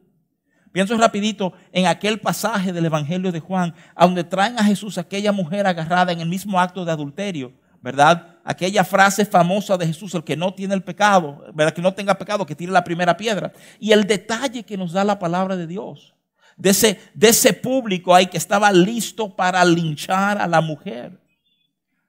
Pienso 0.72 0.96
rapidito 0.96 1.52
en 1.70 1.86
aquel 1.86 2.18
pasaje 2.18 2.72
del 2.72 2.86
Evangelio 2.86 3.30
de 3.30 3.40
Juan, 3.40 3.74
donde 3.94 4.24
traen 4.24 4.58
a 4.58 4.64
Jesús 4.64 4.96
aquella 4.96 5.32
mujer 5.32 5.66
agarrada 5.66 6.12
en 6.12 6.20
el 6.20 6.30
mismo 6.30 6.58
acto 6.58 6.82
de 6.86 6.92
adulterio. 6.92 7.52
¿verdad? 7.82 8.31
Aquella 8.44 8.82
frase 8.84 9.24
famosa 9.24 9.76
de 9.76 9.86
Jesús, 9.86 10.14
el 10.14 10.24
que 10.24 10.36
no 10.36 10.52
tiene 10.52 10.74
el 10.74 10.82
pecado, 10.82 11.44
¿verdad? 11.54 11.72
Que 11.72 11.82
no 11.82 11.94
tenga 11.94 12.18
pecado, 12.18 12.44
que 12.44 12.56
tire 12.56 12.72
la 12.72 12.82
primera 12.82 13.16
piedra. 13.16 13.52
Y 13.78 13.92
el 13.92 14.04
detalle 14.06 14.64
que 14.64 14.76
nos 14.76 14.92
da 14.92 15.04
la 15.04 15.18
palabra 15.18 15.56
de 15.56 15.66
Dios, 15.66 16.14
de 16.56 16.70
ese, 16.70 17.00
de 17.14 17.28
ese 17.28 17.52
público 17.52 18.14
ahí 18.14 18.26
que 18.26 18.38
estaba 18.38 18.72
listo 18.72 19.34
para 19.34 19.64
linchar 19.64 20.38
a 20.38 20.48
la 20.48 20.60
mujer. 20.60 21.20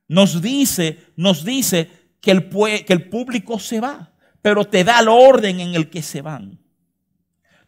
Nos 0.07 0.41
dice, 0.41 0.99
nos 1.15 1.45
dice 1.45 1.89
que 2.19 2.31
el, 2.31 2.49
que 2.49 2.93
el 2.93 3.09
público 3.09 3.59
se 3.59 3.79
va, 3.79 4.13
pero 4.41 4.65
te 4.65 4.83
da 4.83 4.99
el 4.99 5.07
orden 5.07 5.59
en 5.59 5.75
el 5.75 5.89
que 5.89 6.01
se 6.01 6.21
van. 6.21 6.59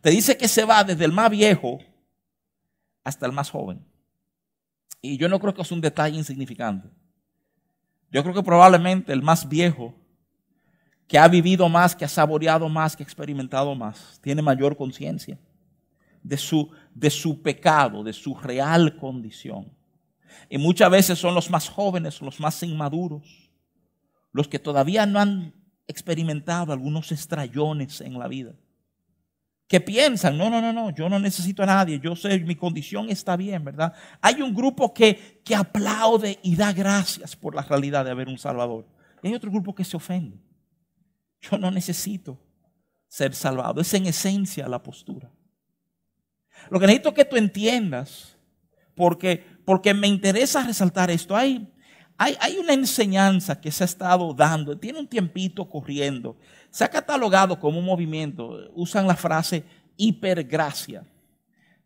Te 0.01 0.09
dice 0.09 0.37
que 0.37 0.47
se 0.47 0.65
va 0.65 0.83
desde 0.83 1.05
el 1.05 1.11
más 1.11 1.29
viejo 1.29 1.79
hasta 3.03 3.25
el 3.25 3.31
más 3.31 3.49
joven. 3.49 3.85
Y 5.01 5.17
yo 5.17 5.29
no 5.29 5.39
creo 5.39 5.53
que 5.53 5.61
es 5.61 5.71
un 5.71 5.81
detalle 5.81 6.17
insignificante. 6.17 6.89
Yo 8.15 8.23
creo 8.23 8.33
que 8.33 8.43
probablemente 8.43 9.11
el 9.11 9.21
más 9.21 9.45
viejo, 9.49 9.93
que 11.05 11.17
ha 11.19 11.27
vivido 11.27 11.67
más, 11.67 11.93
que 11.93 12.05
ha 12.05 12.07
saboreado 12.07 12.69
más, 12.69 12.95
que 12.95 13.03
ha 13.03 13.05
experimentado 13.05 13.75
más, 13.75 14.21
tiene 14.23 14.41
mayor 14.41 14.77
conciencia 14.77 15.37
de 16.23 16.37
su, 16.37 16.71
de 16.93 17.09
su 17.09 17.41
pecado, 17.41 18.05
de 18.05 18.13
su 18.13 18.33
real 18.33 18.95
condición. 18.95 19.69
Y 20.49 20.57
muchas 20.57 20.89
veces 20.89 21.19
son 21.19 21.35
los 21.35 21.49
más 21.49 21.67
jóvenes, 21.67 22.21
los 22.21 22.39
más 22.39 22.63
inmaduros, 22.63 23.51
los 24.31 24.47
que 24.47 24.59
todavía 24.59 25.05
no 25.05 25.19
han 25.19 25.53
experimentado 25.85 26.71
algunos 26.71 27.11
estrellones 27.11 27.99
en 27.99 28.17
la 28.17 28.29
vida 28.29 28.53
que 29.67 29.81
piensan, 29.81 30.37
no, 30.37 30.49
no, 30.49 30.61
no, 30.61 30.71
no, 30.71 30.91
yo 30.91 31.09
no 31.09 31.19
necesito 31.19 31.63
a 31.63 31.65
nadie, 31.65 31.99
yo 31.99 32.15
sé, 32.15 32.39
mi 32.39 32.55
condición 32.55 33.09
está 33.09 33.35
bien, 33.35 33.63
¿verdad? 33.63 33.93
Hay 34.21 34.41
un 34.41 34.53
grupo 34.53 34.93
que, 34.93 35.41
que 35.43 35.55
aplaude 35.55 36.39
y 36.43 36.55
da 36.55 36.71
gracias 36.71 37.35
por 37.35 37.55
la 37.55 37.63
realidad 37.63 38.05
de 38.05 38.11
haber 38.11 38.27
un 38.27 38.37
Salvador. 38.37 38.87
Y 39.23 39.29
hay 39.29 39.33
otro 39.33 39.49
grupo 39.49 39.73
que 39.73 39.83
se 39.83 39.97
ofende. 39.97 40.39
Yo 41.41 41.57
no 41.57 41.71
necesito 41.71 42.39
ser 43.07 43.33
salvado. 43.33 43.81
Es 43.81 43.93
en 43.93 44.05
esencia 44.05 44.67
la 44.67 44.83
postura. 44.83 45.31
Lo 46.69 46.79
que 46.79 46.85
necesito 46.85 47.13
que 47.13 47.25
tú 47.25 47.35
entiendas, 47.35 48.37
porque, 48.93 49.43
porque 49.65 49.93
me 49.93 50.07
interesa 50.07 50.63
resaltar 50.63 51.09
esto, 51.09 51.35
hay, 51.35 51.73
hay, 52.17 52.57
una 52.57 52.73
enseñanza 52.73 53.59
que 53.59 53.71
se 53.71 53.83
ha 53.83 53.85
estado 53.85 54.33
dando, 54.33 54.77
tiene 54.77 54.99
un 54.99 55.07
tiempito 55.07 55.69
corriendo, 55.69 56.37
se 56.69 56.83
ha 56.83 56.89
catalogado 56.89 57.59
como 57.59 57.79
un 57.79 57.85
movimiento, 57.85 58.69
usan 58.73 59.07
la 59.07 59.15
frase 59.15 59.63
hipergracia. 59.97 61.03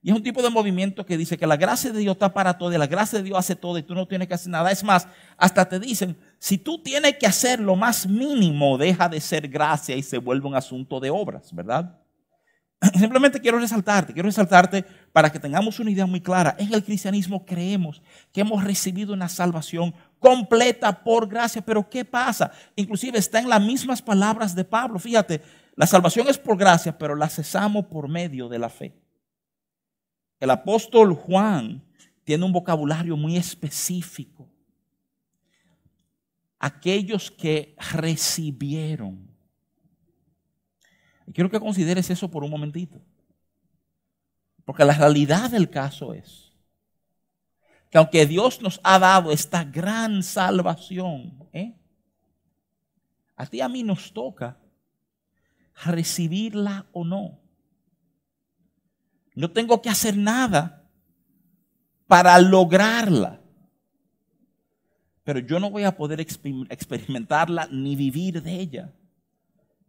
Y 0.02 0.12
es 0.12 0.16
un 0.16 0.24
tipo 0.24 0.42
de 0.42 0.50
movimiento 0.50 1.06
que 1.06 1.18
dice 1.18 1.38
que 1.38 1.46
la 1.46 1.58
gracia 1.58 1.92
de 1.92 2.00
Dios 2.00 2.14
está 2.14 2.32
para 2.32 2.58
todo, 2.58 2.72
y 2.72 2.78
la 2.78 2.88
gracia 2.88 3.20
de 3.20 3.26
Dios 3.26 3.38
hace 3.38 3.56
todo 3.56 3.78
y 3.78 3.84
tú 3.84 3.94
no 3.94 4.08
tienes 4.08 4.28
que 4.28 4.34
hacer 4.34 4.50
nada. 4.50 4.72
Es 4.72 4.84
más, 4.84 5.08
hasta 5.38 5.68
te 5.68 5.80
dicen, 5.80 6.16
si 6.38 6.58
tú 6.58 6.82
tienes 6.82 7.18
que 7.18 7.28
hacer 7.28 7.60
lo 7.60 7.76
más 7.76 8.08
mínimo, 8.08 8.78
deja 8.78 9.10
de 9.10 9.20
ser 9.20 9.48
gracia 9.48 9.96
y 9.96 10.04
se 10.04 10.18
vuelve 10.18 10.48
un 10.48 10.56
asunto 10.56 11.00
de 11.00 11.10
obras, 11.10 11.54
¿verdad? 11.54 12.00
Simplemente 12.98 13.42
quiero 13.42 13.60
resaltarte, 13.60 14.14
quiero 14.14 14.28
resaltarte 14.28 14.86
para 15.12 15.30
que 15.30 15.40
tengamos 15.40 15.80
una 15.80 15.92
idea 15.92 16.06
muy 16.06 16.22
clara. 16.22 16.56
En 16.58 16.74
el 16.74 16.84
cristianismo 16.84 17.46
creemos 17.46 18.02
que 18.32 18.42
hemos 18.42 18.64
recibido 18.64 19.14
una 19.14 19.28
salvación 19.28 19.94
completa 20.20 21.04
por 21.04 21.28
gracia, 21.28 21.62
pero 21.62 21.90
¿qué 21.90 22.06
pasa? 22.06 22.52
Inclusive 22.76 23.18
está 23.18 23.40
en 23.40 23.50
las 23.50 23.62
mismas 23.62 24.02
palabras 24.02 24.54
de 24.56 24.64
Pablo. 24.64 25.00
Fíjate, 25.00 25.42
la 25.76 25.88
salvación 25.88 26.28
es 26.28 26.38
por 26.38 26.58
gracia, 26.58 26.98
pero 26.98 27.16
la 27.16 27.30
cesamos 27.30 27.86
por 27.86 28.08
medio 28.08 28.50
de 28.50 28.60
la 28.60 28.70
fe. 28.70 28.94
El 30.40 30.50
apóstol 30.52 31.14
Juan 31.14 31.84
tiene 32.24 32.46
un 32.46 32.52
vocabulario 32.52 33.18
muy 33.18 33.38
específico. 33.38 34.48
Aquellos 36.60 37.32
que 37.32 37.76
recibieron 37.94 39.30
y 41.30 41.32
quiero 41.32 41.52
que 41.52 41.60
consideres 41.60 42.10
eso 42.10 42.32
por 42.32 42.44
un 42.44 42.50
momentito. 42.50 43.00
Porque 44.66 44.84
la 44.84 44.96
realidad 44.96 45.52
del 45.52 45.70
caso 45.70 46.12
es 46.12 46.49
que 47.89 47.98
aunque 47.98 48.25
Dios 48.25 48.62
nos 48.62 48.79
ha 48.84 49.00
dado 49.00 49.31
esta 49.31 49.63
gran 49.63 50.22
salvación, 50.22 51.48
¿eh? 51.53 51.75
a 53.36 53.46
ti 53.46 53.62
a 53.62 53.69
mí 53.69 53.84
nos 53.84 54.13
toca 54.13 54.58
recibirla 55.86 56.86
o 56.91 57.03
no. 57.03 57.39
No 59.34 59.50
tengo 59.51 59.81
que 59.81 59.89
hacer 59.89 60.17
nada 60.17 60.88
para 62.05 62.38
lograrla. 62.39 63.41
Pero 65.24 65.39
yo 65.39 65.60
no 65.60 65.69
voy 65.69 65.84
a 65.84 65.96
poder 65.96 66.19
experimentarla 66.19 67.67
ni 67.72 67.96
vivir 67.96 68.41
de 68.41 68.60
ella 68.60 68.93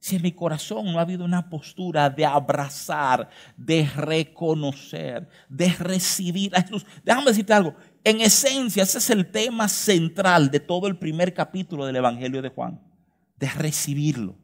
si 0.00 0.16
en 0.16 0.22
mi 0.22 0.32
corazón 0.32 0.90
no 0.90 0.98
ha 0.98 1.02
habido 1.02 1.24
una 1.26 1.50
postura 1.50 2.08
de 2.08 2.24
abrazar, 2.24 3.28
de 3.56 3.86
reconocer, 3.94 5.28
de 5.48 5.68
recibir 5.78 6.56
a 6.56 6.62
Jesús. 6.62 6.86
Déjame 7.04 7.26
decirte 7.26 7.52
algo. 7.52 7.76
En 8.02 8.20
esencia, 8.20 8.82
ese 8.82 8.98
es 8.98 9.10
el 9.10 9.30
tema 9.30 9.68
central 9.68 10.50
de 10.50 10.60
todo 10.60 10.86
el 10.86 10.96
primer 10.96 11.34
capítulo 11.34 11.84
del 11.84 11.96
Evangelio 11.96 12.40
de 12.40 12.48
Juan. 12.48 12.80
De 13.36 13.48
recibirlo. 13.50 14.36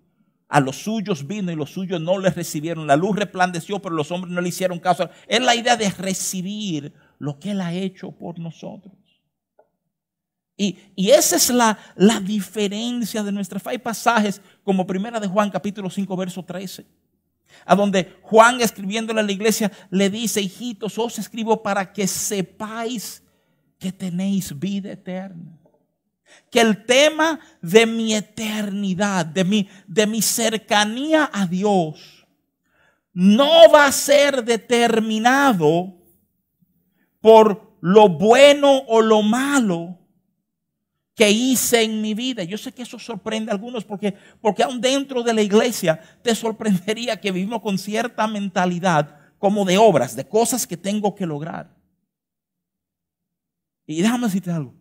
A 0.48 0.60
los 0.60 0.76
suyos 0.76 1.26
vino 1.26 1.50
y 1.50 1.56
los 1.56 1.70
suyos 1.70 2.00
no 2.00 2.18
le 2.18 2.30
recibieron. 2.30 2.86
La 2.86 2.96
luz 2.96 3.16
resplandeció, 3.16 3.80
pero 3.80 3.94
los 3.94 4.12
hombres 4.12 4.32
no 4.32 4.40
le 4.40 4.50
hicieron 4.50 4.78
caso. 4.78 5.08
Es 5.26 5.40
la 5.40 5.54
idea 5.54 5.76
de 5.76 5.90
recibir 5.90 6.92
lo 7.18 7.38
que 7.38 7.52
Él 7.52 7.60
ha 7.60 7.72
hecho 7.72 8.12
por 8.12 8.38
nosotros. 8.38 8.94
Y, 10.58 10.78
esa 10.96 11.36
es 11.36 11.50
la, 11.50 11.78
la, 11.96 12.18
diferencia 12.20 13.22
de 13.22 13.32
nuestra 13.32 13.60
fe. 13.60 13.70
Hay 13.70 13.78
pasajes 13.78 14.40
como 14.64 14.86
primera 14.86 15.20
de 15.20 15.28
Juan 15.28 15.50
capítulo 15.50 15.90
5 15.90 16.16
verso 16.16 16.42
13, 16.42 16.86
A 17.66 17.75
donde 17.75 18.16
Juan 18.22 18.62
escribiéndole 18.62 19.20
a 19.20 19.22
la 19.22 19.32
iglesia 19.32 19.70
le 19.90 20.08
dice, 20.08 20.40
hijitos, 20.40 20.96
os 20.96 21.18
escribo 21.18 21.62
para 21.62 21.92
que 21.92 22.06
sepáis 22.06 23.22
que 23.78 23.92
tenéis 23.92 24.59
vida 24.59 24.92
eterna. 24.92 25.59
Que 26.50 26.61
el 26.61 26.85
tema 26.85 27.40
de 27.62 27.87
mi 27.87 28.14
eternidad, 28.14 29.25
de 29.26 29.45
mi, 29.45 29.68
de 29.87 30.06
mi 30.06 30.23
cercanía 30.23 31.30
a 31.33 31.47
Dios, 31.47 32.26
no 33.12 33.71
va 33.73 33.87
a 33.87 33.92
ser 33.92 34.45
determinado 34.45 35.95
por 37.21 37.76
lo 37.80 38.09
bueno 38.09 38.78
o 38.88 39.00
lo 39.00 39.23
malo 39.23 39.99
que 41.14 41.30
hice 41.30 41.83
en 41.83 42.02
mi 42.02 42.12
vida. 42.12 42.45
Yo 42.45 42.59
sé 42.59 42.73
que 42.73 42.83
eso 42.83 42.99
sorprende 42.99 43.50
a 43.50 43.54
algunos 43.54 43.85
porque, 43.85 44.14
porque 44.40 44.62
aún 44.62 44.80
dentro 44.80 45.23
de 45.23 45.33
la 45.33 45.42
iglesia 45.42 45.99
te 46.23 46.35
sorprendería 46.35 47.21
que 47.21 47.33
vivimos 47.33 47.62
con 47.62 47.78
cierta 47.78 48.26
mentalidad 48.26 49.18
como 49.38 49.64
de 49.64 49.78
obras, 49.78 50.14
de 50.14 50.28
cosas 50.28 50.66
que 50.66 50.76
tengo 50.76 51.14
que 51.14 51.26
lograr. 51.26 51.75
Y 53.87 54.02
déjame 54.02 54.26
decirte 54.26 54.50
algo. 54.50 54.75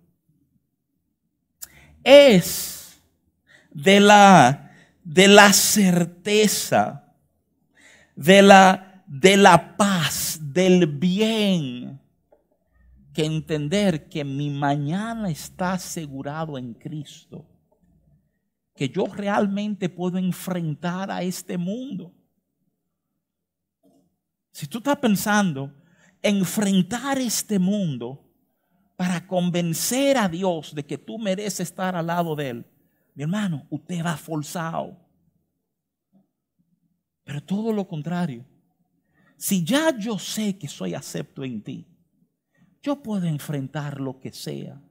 Es 2.04 3.02
de 3.72 4.00
la, 4.00 4.72
de 5.04 5.28
la 5.28 5.54
certeza, 5.54 7.14
de 8.16 8.42
la, 8.42 9.04
de 9.08 9.38
la 9.38 9.78
paz, 9.78 10.40
del 10.42 10.88
bien 10.88 12.00
que 13.14 13.26
entender 13.26 14.10
que 14.10 14.26
mi 14.26 14.50
mañana 14.50 15.30
está 15.30 15.74
asegurado 15.74 16.58
en 16.58 16.74
Cristo. 16.74 17.46
Que 18.76 18.90
yo 18.90 19.06
realmente 19.06 19.88
puedo 19.88 20.18
enfrentar 20.18 21.10
a 21.10 21.24
este 21.24 21.58
mundo. 21.58 22.14
Si 24.52 24.68
tú 24.68 24.80
estás 24.80 24.98
pensando 24.98 25.74
enfrentar 26.22 27.18
este 27.18 27.58
mundo 27.60 28.25
para 28.96 29.26
convencer 29.28 30.18
a 30.18 30.30
Dios 30.30 30.74
de 30.74 30.86
que 30.86 30.98
tú 30.98 31.18
mereces 31.20 31.62
estar 31.62 31.96
al 31.96 32.08
lado 32.08 32.36
de 32.36 32.50
Él, 32.50 32.66
mi 33.14 33.24
hermano, 33.24 33.66
usted 33.70 34.04
va 34.04 34.18
forzado. 34.18 34.98
Pero 37.24 37.42
todo 37.44 37.74
lo 37.74 37.88
contrario. 37.88 38.46
Si 39.38 39.64
ya 39.64 39.98
yo 39.98 40.20
sé 40.20 40.58
que 40.58 40.68
soy 40.68 40.94
acepto 40.94 41.44
en 41.44 41.62
ti, 41.62 41.88
yo 42.82 43.02
puedo 43.02 43.26
enfrentar 43.26 44.00
lo 44.00 44.20
que 44.20 44.32
sea 44.32 44.82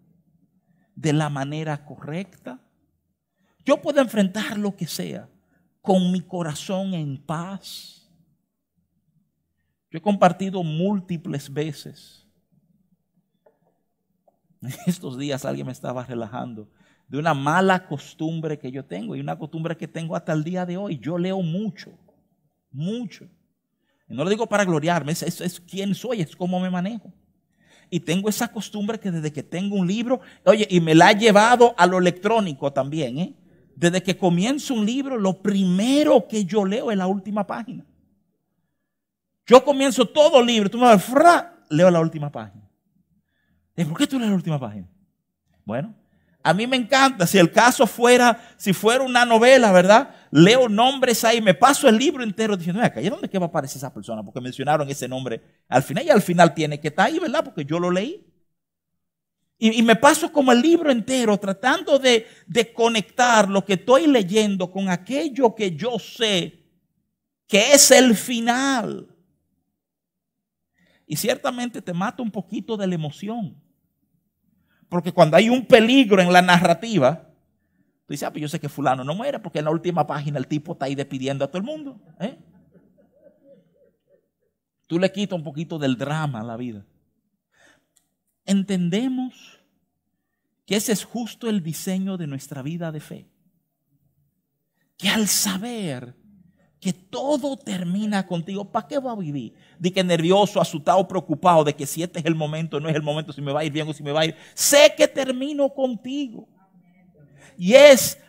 de 0.94 1.12
la 1.12 1.28
manera 1.28 1.84
correcta. 1.84 2.60
Yo 3.64 3.80
puedo 3.80 4.00
enfrentar 4.00 4.58
lo 4.58 4.74
que 4.74 4.86
sea 4.86 5.28
con 5.80 6.10
mi 6.10 6.20
corazón 6.20 6.94
en 6.94 7.18
paz. 7.18 8.10
Yo 9.90 9.98
he 9.98 10.02
compartido 10.02 10.62
múltiples 10.62 11.52
veces. 11.52 12.23
Estos 14.86 15.18
días 15.18 15.44
alguien 15.44 15.66
me 15.66 15.72
estaba 15.72 16.04
relajando 16.04 16.68
de 17.08 17.18
una 17.18 17.34
mala 17.34 17.86
costumbre 17.86 18.58
que 18.58 18.70
yo 18.70 18.84
tengo 18.84 19.14
y 19.14 19.20
una 19.20 19.38
costumbre 19.38 19.76
que 19.76 19.88
tengo 19.88 20.16
hasta 20.16 20.32
el 20.32 20.42
día 20.42 20.64
de 20.64 20.76
hoy. 20.76 20.98
Yo 20.98 21.18
leo 21.18 21.40
mucho, 21.42 21.92
mucho. 22.70 23.26
Y 24.08 24.14
no 24.14 24.24
lo 24.24 24.30
digo 24.30 24.46
para 24.46 24.64
gloriarme, 24.64 25.12
es, 25.12 25.22
es, 25.22 25.60
quién 25.60 25.94
soy, 25.94 26.22
es 26.22 26.34
cómo 26.34 26.60
me 26.60 26.70
manejo. 26.70 27.12
Y 27.90 28.00
tengo 28.00 28.28
esa 28.28 28.48
costumbre 28.48 28.98
que 28.98 29.10
desde 29.10 29.32
que 29.32 29.42
tengo 29.42 29.76
un 29.76 29.86
libro, 29.86 30.20
oye, 30.44 30.66
y 30.70 30.80
me 30.80 30.94
la 30.94 31.08
ha 31.08 31.12
llevado 31.12 31.74
a 31.76 31.86
lo 31.86 31.98
electrónico 31.98 32.72
también, 32.72 33.18
¿eh? 33.18 33.34
Desde 33.76 34.02
que 34.02 34.16
comienzo 34.16 34.74
un 34.74 34.86
libro, 34.86 35.18
lo 35.18 35.42
primero 35.42 36.26
que 36.28 36.44
yo 36.44 36.64
leo 36.64 36.90
es 36.90 36.96
la 36.96 37.06
última 37.06 37.46
página. 37.46 37.84
Yo 39.46 39.64
comienzo 39.64 40.06
todo 40.06 40.42
libro, 40.42 40.70
tú 40.70 40.78
me 40.78 40.84
vas, 40.84 41.04
leo 41.68 41.90
la 41.90 42.00
última 42.00 42.30
página. 42.30 42.63
¿Por 43.74 43.98
qué 43.98 44.06
tú 44.06 44.18
lees 44.18 44.30
la 44.30 44.36
última 44.36 44.58
página? 44.58 44.88
Bueno, 45.64 45.94
a 46.42 46.52
mí 46.52 46.66
me 46.66 46.76
encanta, 46.76 47.26
si 47.26 47.38
el 47.38 47.50
caso 47.50 47.86
fuera, 47.86 48.54
si 48.58 48.74
fuera 48.74 49.02
una 49.02 49.24
novela, 49.24 49.72
¿verdad? 49.72 50.14
Leo 50.30 50.68
nombres 50.68 51.24
ahí, 51.24 51.40
me 51.40 51.54
paso 51.54 51.88
el 51.88 51.96
libro 51.96 52.22
entero 52.22 52.54
diciendo, 52.54 52.82
acá, 52.82 53.00
¿y 53.00 53.08
dónde 53.08 53.30
que 53.30 53.38
va 53.38 53.46
a 53.46 53.48
aparecer 53.48 53.78
esa 53.78 53.94
persona? 53.94 54.22
Porque 54.22 54.42
mencionaron 54.42 54.88
ese 54.90 55.08
nombre 55.08 55.40
al 55.68 55.82
final 55.82 56.04
y 56.04 56.10
al 56.10 56.20
final 56.20 56.52
tiene 56.52 56.78
que 56.78 56.88
estar 56.88 57.06
ahí, 57.06 57.18
¿verdad? 57.18 57.42
Porque 57.42 57.64
yo 57.64 57.78
lo 57.78 57.90
leí. 57.90 58.26
Y, 59.56 59.82
me 59.82 59.96
paso 59.96 60.30
como 60.30 60.52
el 60.52 60.60
libro 60.60 60.90
entero 60.90 61.38
tratando 61.38 61.98
de, 61.98 62.26
de 62.46 62.72
conectar 62.74 63.48
lo 63.48 63.64
que 63.64 63.74
estoy 63.74 64.06
leyendo 64.06 64.70
con 64.70 64.90
aquello 64.90 65.54
que 65.54 65.74
yo 65.74 65.98
sé 65.98 66.64
que 67.46 67.72
es 67.72 67.90
el 67.90 68.14
final. 68.14 69.08
Y 71.06 71.16
ciertamente 71.16 71.80
te 71.80 71.94
mata 71.94 72.22
un 72.22 72.30
poquito 72.30 72.76
de 72.76 72.86
la 72.86 72.94
emoción. 72.94 73.63
Porque 74.88 75.12
cuando 75.12 75.36
hay 75.36 75.48
un 75.48 75.66
peligro 75.66 76.20
en 76.20 76.32
la 76.32 76.42
narrativa, 76.42 77.28
tú 78.06 78.12
dices, 78.12 78.26
ah, 78.26 78.30
pues 78.30 78.42
yo 78.42 78.48
sé 78.48 78.60
que 78.60 78.68
fulano 78.68 79.04
no 79.04 79.14
muere 79.14 79.38
porque 79.38 79.58
en 79.58 79.64
la 79.64 79.70
última 79.70 80.06
página 80.06 80.38
el 80.38 80.46
tipo 80.46 80.72
está 80.72 80.86
ahí 80.86 80.94
despidiendo 80.94 81.44
a 81.44 81.48
todo 81.48 81.58
el 81.58 81.64
mundo. 81.64 82.00
¿eh? 82.20 82.38
Tú 84.86 84.98
le 84.98 85.10
quitas 85.10 85.36
un 85.36 85.44
poquito 85.44 85.78
del 85.78 85.96
drama 85.96 86.40
a 86.40 86.44
la 86.44 86.56
vida. 86.56 86.84
Entendemos 88.44 89.60
que 90.66 90.76
ese 90.76 90.92
es 90.92 91.04
justo 91.04 91.48
el 91.48 91.62
diseño 91.62 92.16
de 92.16 92.26
nuestra 92.26 92.62
vida 92.62 92.92
de 92.92 93.00
fe. 93.00 93.28
Que 94.96 95.08
al 95.08 95.26
saber 95.26 96.14
que 96.84 96.92
todo 96.92 97.56
termina 97.56 98.26
contigo, 98.26 98.70
¿para 98.70 98.86
qué 98.86 98.98
va 98.98 99.12
a 99.12 99.16
vivir? 99.16 99.54
De 99.78 99.90
que 99.90 100.04
nervioso, 100.04 100.60
asustado, 100.60 101.08
preocupado 101.08 101.64
de 101.64 101.74
que 101.74 101.86
si 101.86 102.02
este 102.02 102.18
es 102.18 102.26
el 102.26 102.34
momento, 102.34 102.78
no 102.78 102.90
es 102.90 102.94
el 102.94 103.00
momento, 103.00 103.32
si 103.32 103.40
me 103.40 103.52
va 103.52 103.60
a 103.60 103.64
ir 103.64 103.72
bien 103.72 103.88
o 103.88 103.94
si 103.94 104.02
me 104.02 104.12
va 104.12 104.20
a 104.20 104.26
ir. 104.26 104.36
Sé 104.52 104.92
que 104.94 105.08
termino 105.08 105.72
contigo. 105.72 106.46
Y 107.56 107.72
es 107.72 108.20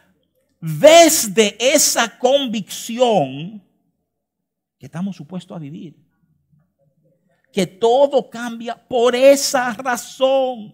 desde 0.61 1.57
esa 1.59 2.17
convicción 2.17 3.61
que 4.79 4.85
estamos 4.85 5.17
supuestos 5.17 5.53
a 5.53 5.59
vivir. 5.59 5.97
Que 7.51 7.67
todo 7.67 8.29
cambia 8.29 8.81
por 8.87 9.17
esa 9.17 9.73
razón. 9.73 10.73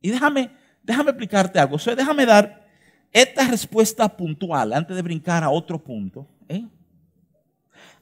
Y 0.00 0.08
déjame, 0.08 0.50
déjame 0.82 1.10
explicarte 1.10 1.58
algo. 1.58 1.76
O 1.76 1.78
sea, 1.78 1.94
déjame 1.94 2.24
dar 2.24 2.67
esta 3.12 3.46
respuesta 3.48 4.08
puntual, 4.08 4.72
antes 4.72 4.94
de 4.94 5.02
brincar 5.02 5.42
a 5.42 5.50
otro 5.50 5.82
punto, 5.82 6.28
¿eh? 6.48 6.66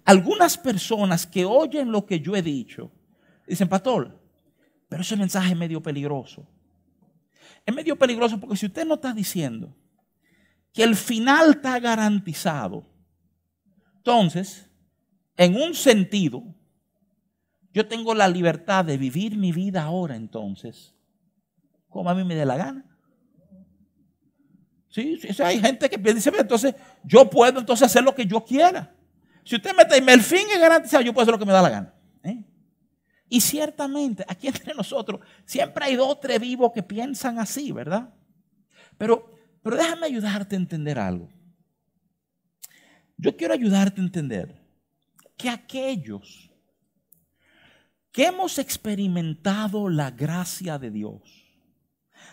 algunas 0.04 0.56
personas 0.56 1.26
que 1.26 1.44
oyen 1.44 1.90
lo 1.90 2.06
que 2.06 2.20
yo 2.20 2.36
he 2.36 2.42
dicho, 2.42 2.90
dicen, 3.46 3.68
pastor, 3.68 4.18
pero 4.88 5.02
ese 5.02 5.16
mensaje 5.16 5.52
es 5.52 5.58
medio 5.58 5.82
peligroso. 5.82 6.46
Es 7.64 7.74
medio 7.74 7.96
peligroso 7.96 8.38
porque 8.38 8.56
si 8.56 8.66
usted 8.66 8.86
no 8.86 8.94
está 8.94 9.12
diciendo 9.12 9.74
que 10.72 10.84
el 10.84 10.94
final 10.94 11.50
está 11.50 11.78
garantizado, 11.80 12.86
entonces, 13.96 14.70
en 15.36 15.56
un 15.56 15.74
sentido, 15.74 16.44
yo 17.72 17.88
tengo 17.88 18.14
la 18.14 18.28
libertad 18.28 18.84
de 18.84 18.96
vivir 18.96 19.36
mi 19.36 19.50
vida 19.50 19.82
ahora 19.82 20.14
entonces, 20.14 20.94
como 21.88 22.08
a 22.08 22.14
mí 22.14 22.22
me 22.22 22.36
dé 22.36 22.46
la 22.46 22.56
gana. 22.56 22.95
Sí, 24.96 25.20
hay 25.40 25.60
gente 25.60 25.90
que 25.90 25.98
dice, 25.98 26.32
entonces 26.38 26.74
yo 27.04 27.28
puedo 27.28 27.60
entonces 27.60 27.84
hacer 27.84 28.02
lo 28.02 28.14
que 28.14 28.24
yo 28.24 28.42
quiera. 28.42 28.94
Si 29.44 29.56
usted 29.56 29.76
me 29.76 29.84
dice, 29.84 29.98
el 29.98 30.22
fin 30.22 30.46
es 30.50 30.58
garantizado, 30.58 31.04
yo 31.04 31.12
puedo 31.12 31.24
hacer 31.24 31.34
lo 31.34 31.38
que 31.38 31.44
me 31.44 31.52
da 31.52 31.60
la 31.60 31.68
gana. 31.68 31.94
¿eh? 32.22 32.42
Y 33.28 33.42
ciertamente, 33.42 34.24
aquí 34.26 34.46
entre 34.46 34.72
nosotros, 34.72 35.20
siempre 35.44 35.84
hay 35.84 35.96
dos 35.96 36.08
o 36.08 36.16
tres 36.16 36.40
vivos 36.40 36.72
que 36.72 36.82
piensan 36.82 37.38
así, 37.38 37.72
¿verdad? 37.72 38.08
Pero, 38.96 39.38
pero 39.62 39.76
déjame 39.76 40.06
ayudarte 40.06 40.56
a 40.56 40.60
entender 40.60 40.98
algo. 40.98 41.28
Yo 43.18 43.36
quiero 43.36 43.52
ayudarte 43.52 44.00
a 44.00 44.04
entender 44.04 44.62
que 45.36 45.50
aquellos 45.50 46.50
que 48.12 48.24
hemos 48.24 48.58
experimentado 48.58 49.90
la 49.90 50.10
gracia 50.10 50.78
de 50.78 50.90
Dios, 50.90 51.45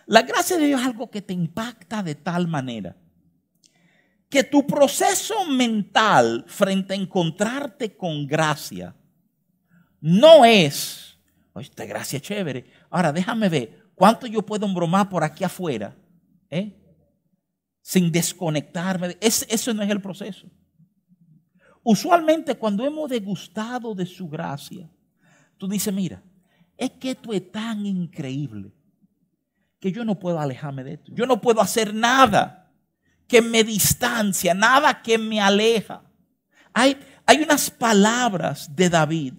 la 0.06 0.22
gracia 0.22 0.58
de 0.58 0.68
Dios 0.68 0.82
es 0.82 0.88
algo 0.88 1.10
que 1.10 1.22
te 1.22 1.34
impacta 1.34 2.04
de 2.04 2.16
tal 2.16 2.48
manera 2.48 2.96
que 4.34 4.44
tu 4.44 4.66
proceso 4.66 5.46
mental 5.46 6.44
frente 6.48 6.96
a 6.96 6.98
encontrarte 6.98 7.96
con 7.96 8.26
gracia 8.26 8.96
no 10.02 10.44
es, 10.44 11.20
esta 11.56 11.86
gracia 11.86 12.18
es 12.18 12.24
chévere. 12.24 12.66
Ahora 12.90 13.14
déjame 13.14 13.48
ver 13.48 13.92
cuánto 13.94 14.26
yo 14.26 14.44
puedo 14.44 14.66
embromar 14.66 15.08
por 15.08 15.24
aquí 15.24 15.44
afuera, 15.44 15.96
¿eh? 16.50 16.76
sin 17.84 18.12
desconectarme. 18.12 19.16
eso 19.22 19.74
no 19.76 19.84
es 19.84 19.90
el 19.92 20.02
proceso. 20.02 20.48
Usualmente 21.84 22.56
cuando 22.56 22.84
hemos 22.84 23.12
degustado 23.12 23.94
de 23.94 24.08
su 24.08 24.28
gracia, 24.28 24.90
tú 25.60 25.68
dices, 25.68 25.94
mira, 25.94 26.24
es 26.76 26.90
que 26.90 27.12
esto 27.12 27.32
es 27.34 27.52
tan 27.52 27.86
increíble 27.86 28.74
que 29.84 29.92
yo 29.92 30.06
no 30.06 30.18
puedo 30.18 30.40
alejarme 30.40 30.82
de 30.86 30.94
esto. 30.94 31.12
Yo 31.14 31.26
no 31.26 31.42
puedo 31.42 31.60
hacer 31.60 31.94
nada 31.94 32.72
que 33.28 33.42
me 33.42 33.66
distancia, 33.66 34.54
nada 34.54 35.02
que 35.02 35.18
me 35.18 35.42
aleja. 35.42 36.02
Hay, 36.74 36.98
hay 37.26 37.42
unas 37.42 37.70
palabras 37.70 38.74
de 38.74 38.90
David 38.90 39.34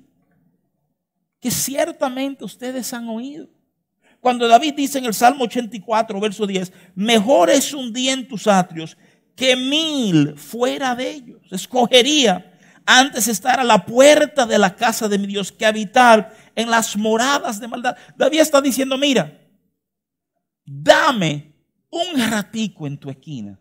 que 1.40 1.50
ciertamente 1.50 2.44
ustedes 2.44 2.92
han 2.92 3.08
oído. 3.08 3.48
Cuando 4.20 4.46
David 4.46 4.74
dice 4.74 4.98
en 4.98 5.06
el 5.06 5.14
Salmo 5.14 5.44
84, 5.44 6.20
verso 6.20 6.46
10, 6.46 6.70
mejor 6.94 7.48
es 7.48 7.72
un 7.72 7.90
día 7.90 8.12
en 8.12 8.28
tus 8.28 8.46
atrios 8.46 8.98
que 9.34 9.56
mil 9.56 10.36
fuera 10.36 10.94
de 10.94 11.10
ellos. 11.10 11.40
Escogería 11.52 12.52
antes 12.84 13.28
estar 13.28 13.58
a 13.60 13.64
la 13.64 13.86
puerta 13.86 14.44
de 14.44 14.58
la 14.58 14.76
casa 14.76 15.08
de 15.08 15.16
mi 15.16 15.26
Dios 15.26 15.50
que 15.50 15.64
habitar 15.64 16.36
en 16.54 16.70
las 16.70 16.98
moradas 16.98 17.60
de 17.60 17.68
maldad. 17.68 17.96
David 18.14 18.40
está 18.40 18.60
diciendo, 18.60 18.98
mira, 18.98 19.40
dame 20.64 21.52
un 21.90 22.30
ratico 22.30 22.86
en 22.86 22.98
tu 22.98 23.10
esquina 23.10 23.58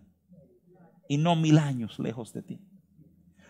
y 1.07 1.17
no 1.17 1.35
mil 1.35 1.57
años 1.57 1.99
lejos 1.99 2.33
de 2.33 2.41
ti. 2.41 2.59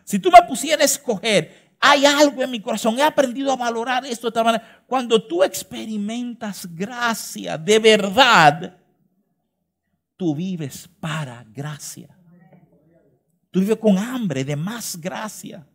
Si 0.04 0.20
tú 0.20 0.30
me 0.32 0.42
pusieras 0.48 0.82
a 0.82 0.86
escoger, 0.86 1.76
hay 1.80 2.06
algo 2.06 2.42
en 2.44 2.52
mi 2.52 2.62
corazón, 2.62 2.98
he 2.98 3.04
aprendido 3.04 3.52
a 3.52 3.56
valorar 3.56 4.06
esto 4.06 4.28
de 4.28 4.30
esta 4.30 4.44
manera. 4.44 4.84
Cuando 4.88 5.26
tú 5.26 5.44
experimentas 5.44 6.68
gracia 6.74 7.58
de 7.58 7.80
verdad, 7.80 8.78
tú 10.18 10.36
vives 10.36 10.90
para 11.00 11.44
gracia. 11.44 12.18
Tú 13.52 13.60
vives 13.60 13.78
con 13.78 13.98
hambre 13.98 14.44
de 14.44 14.56
más 14.56 15.00
gracia. 15.00 15.68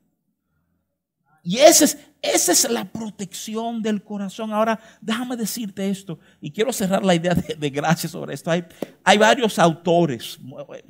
Y 1.42 1.58
esa 1.58 1.84
es, 1.84 1.98
esa 2.20 2.52
es 2.52 2.70
la 2.70 2.84
protección 2.84 3.80
del 3.82 4.02
corazón. 4.02 4.52
Ahora, 4.52 4.78
déjame 5.00 5.36
decirte 5.36 5.88
esto, 5.88 6.18
y 6.40 6.50
quiero 6.50 6.72
cerrar 6.72 7.04
la 7.04 7.14
idea 7.14 7.34
de, 7.34 7.70
gracia 7.70 8.08
sobre 8.08 8.34
esto. 8.34 8.50
Hay, 8.50 8.64
hay 9.04 9.18
varios 9.18 9.58
autores 9.58 10.38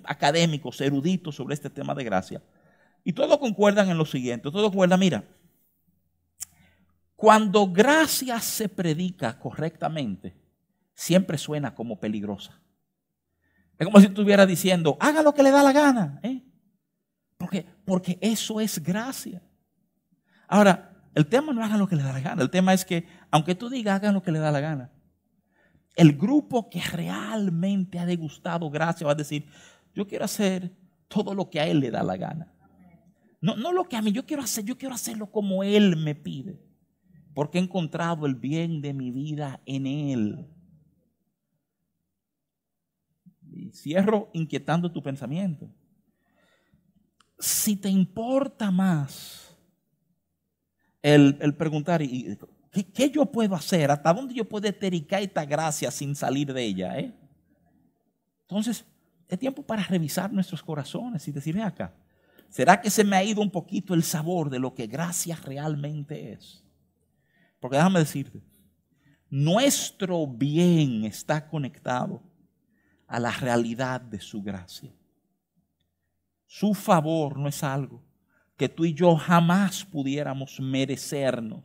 académicos, 0.04 0.80
eruditos 0.80 1.36
sobre 1.36 1.54
este 1.54 1.70
tema 1.70 1.94
de 1.94 2.04
gracia. 2.04 2.42
Y 3.04 3.12
todos 3.12 3.38
concuerdan 3.38 3.88
en 3.90 3.98
lo 3.98 4.04
siguiente. 4.04 4.50
Todos 4.50 4.70
concuerdan, 4.70 5.00
mira, 5.00 5.24
cuando 7.16 7.66
gracia 7.66 8.40
se 8.40 8.68
predica 8.68 9.38
correctamente, 9.38 10.36
siempre 10.94 11.36
suena 11.36 11.74
como 11.74 11.98
peligrosa. 11.98 12.60
Es 13.78 13.86
como 13.86 14.00
si 14.00 14.06
estuviera 14.06 14.46
diciendo, 14.46 14.96
haga 15.00 15.22
lo 15.22 15.32
que 15.32 15.42
le 15.42 15.50
da 15.50 15.62
la 15.62 15.72
gana. 15.72 16.20
¿eh? 16.22 16.42
Porque, 17.36 17.66
porque 17.84 18.18
eso 18.20 18.60
es 18.60 18.82
gracia. 18.82 19.42
Ahora, 20.48 20.90
el 21.14 21.26
tema 21.26 21.52
no 21.52 21.62
hagan 21.62 21.78
lo 21.78 21.86
que 21.86 21.94
le 21.94 22.02
da 22.02 22.12
la 22.12 22.20
gana. 22.20 22.42
El 22.42 22.50
tema 22.50 22.74
es 22.74 22.84
que, 22.84 23.06
aunque 23.30 23.54
tú 23.54 23.68
digas 23.68 23.96
hagan 23.96 24.14
lo 24.14 24.22
que 24.22 24.32
le 24.32 24.40
da 24.40 24.50
la 24.50 24.60
gana, 24.60 24.90
el 25.94 26.16
grupo 26.16 26.68
que 26.68 26.80
realmente 26.80 27.98
ha 27.98 28.06
degustado 28.06 28.70
gracia 28.70 29.06
va 29.06 29.12
a 29.12 29.16
decir, 29.16 29.46
yo 29.94 30.06
quiero 30.06 30.24
hacer 30.24 30.72
todo 31.08 31.34
lo 31.34 31.50
que 31.50 31.60
a 31.60 31.66
él 31.66 31.80
le 31.80 31.90
da 31.90 32.02
la 32.02 32.16
gana. 32.16 32.52
No, 33.40 33.56
no 33.56 33.72
lo 33.72 33.84
que 33.84 33.96
a 33.96 34.02
mí, 34.02 34.10
yo 34.10 34.26
quiero 34.26 34.42
hacer, 34.42 34.64
yo 34.64 34.76
quiero 34.76 34.94
hacerlo 34.94 35.30
como 35.30 35.62
él 35.62 35.96
me 35.96 36.14
pide. 36.14 36.60
Porque 37.34 37.58
he 37.58 37.62
encontrado 37.62 38.26
el 38.26 38.34
bien 38.34 38.80
de 38.80 38.92
mi 38.92 39.12
vida 39.12 39.60
en 39.66 39.86
él. 39.86 40.48
Y 43.52 43.70
cierro 43.70 44.30
inquietando 44.32 44.90
tu 44.90 45.02
pensamiento 45.02 45.70
si 47.38 47.76
te 47.76 47.88
importa 47.88 48.70
más 48.70 49.47
el, 51.02 51.54
preguntar, 51.56 52.02
¿y, 52.02 52.36
¿qué, 52.94 53.10
yo 53.10 53.26
puedo 53.26 53.54
hacer? 53.54 53.90
¿Hasta 53.90 54.12
dónde 54.12 54.34
yo 54.34 54.48
puedo 54.48 54.72
tericar 54.72 55.22
esta 55.22 55.44
gracia 55.44 55.90
sin 55.90 56.14
salir 56.14 56.52
de 56.52 56.64
ella? 56.64 56.98
Eh? 56.98 57.14
Entonces, 58.42 58.84
es 59.28 59.38
tiempo 59.38 59.62
para 59.62 59.82
revisar 59.84 60.32
nuestros 60.32 60.62
corazones 60.62 61.26
y 61.28 61.32
decir, 61.32 61.60
acá, 61.60 61.94
¿será 62.48 62.80
que 62.80 62.90
se 62.90 63.04
me 63.04 63.16
ha 63.16 63.24
ido 63.24 63.42
un 63.42 63.50
poquito 63.50 63.94
el 63.94 64.02
sabor 64.02 64.50
de 64.50 64.58
lo 64.58 64.74
que 64.74 64.86
gracia 64.86 65.36
realmente 65.44 66.32
es? 66.32 66.64
Porque 67.60 67.76
déjame 67.76 68.00
decirte, 68.00 68.42
nuestro 69.28 70.26
bien 70.26 71.04
está 71.04 71.46
conectado 71.48 72.22
a 73.06 73.20
la 73.20 73.30
realidad 73.30 74.00
de 74.00 74.20
su 74.20 74.42
gracia. 74.42 74.92
Su 76.46 76.72
favor 76.72 77.38
no 77.38 77.48
es 77.48 77.62
algo 77.62 78.07
que 78.58 78.68
tú 78.68 78.84
y 78.84 78.92
yo 78.92 79.14
jamás 79.14 79.84
pudiéramos 79.84 80.58
merecernos. 80.58 81.64